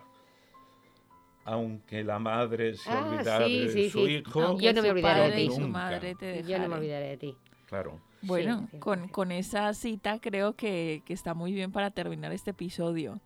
Aunque 1.46 2.04
la 2.04 2.20
madre 2.20 2.76
se 2.76 2.90
Ah, 2.90 3.06
olvidara 3.08 3.46
sí, 3.48 3.60
de 3.60 3.70
sí, 3.72 3.90
su 3.90 4.06
sí. 4.06 4.14
hijo, 4.16 4.42
Aunque 4.42 4.66
Yo 4.66 4.74
no 4.74 4.82
me 4.82 4.90
olvidaré 4.92 5.30
de 5.32 5.36
ti. 5.38 5.50
su 5.52 5.62
Nunca. 5.62 5.74
madre 5.80 6.16
te 6.16 6.44
Yo 6.44 6.60
no 6.60 6.68
me 6.68 6.76
olvidaré 6.76 7.10
de 7.10 7.18
ti. 7.18 7.38
claro. 7.68 8.02
Bueno, 8.22 8.68
Sí, 8.72 8.80
con, 8.80 9.06
sí. 9.06 9.10
con 9.12 9.32
esa 9.32 9.74
cita 9.74 10.20
creo 10.20 10.56
que, 10.56 11.04
que 11.06 11.14
está 11.14 11.34
muy 11.36 11.54
bien 11.54 11.72
para 11.72 11.92
terminar 11.92 12.32
este 12.34 12.52
episodio. 12.52 13.22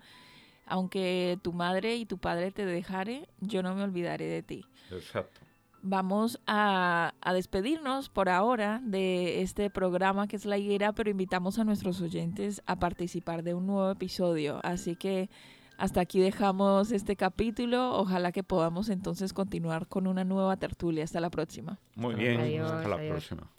Aunque 0.72 1.38
tu 1.42 1.52
madre 1.52 1.98
y 1.98 2.06
tu 2.06 2.18
padre 2.18 2.52
te 2.52 2.66
dejare, 2.66 3.28
yo 3.42 3.62
no 3.62 3.76
me 3.76 3.84
olvidaré 3.84 4.26
de 4.28 4.42
ti. 4.42 4.66
Exacto. 4.90 5.42
Vamos 5.84 6.40
a, 6.48 7.14
a 7.22 7.34
despedirnos 7.34 8.08
por 8.10 8.30
ahora 8.30 8.82
de 8.84 9.42
este 9.42 9.70
programa 9.70 10.28
que 10.28 10.38
es 10.38 10.46
La 10.46 10.58
Higuera, 10.58 10.94
pero 10.94 11.10
invitamos 11.10 11.60
a 11.60 11.64
nuestros 11.66 12.00
oyentes 12.02 12.62
a 12.68 12.78
participar 12.78 13.44
de 13.44 13.54
un 13.54 13.68
nuevo 13.68 13.92
episodio. 13.92 14.60
Así 14.64 14.96
que 14.96 15.30
hasta 15.78 16.00
aquí 16.00 16.20
dejamos 16.20 16.92
este 16.92 17.16
capítulo. 17.16 17.98
Ojalá 17.98 18.32
que 18.32 18.44
podamos 18.44 18.90
entonces 18.90 19.34
continuar 19.34 19.88
con 19.88 20.06
una 20.08 20.24
nueva 20.24 20.56
tertulia. 20.56 21.04
Hasta 21.04 21.20
la 21.20 21.32
próxima. 21.32 21.80
Muy 21.96 22.16
bien. 22.16 22.40
Hasta 22.62 22.88
la 22.88 22.96
adiós. 22.96 23.12
próxima. 23.12 23.50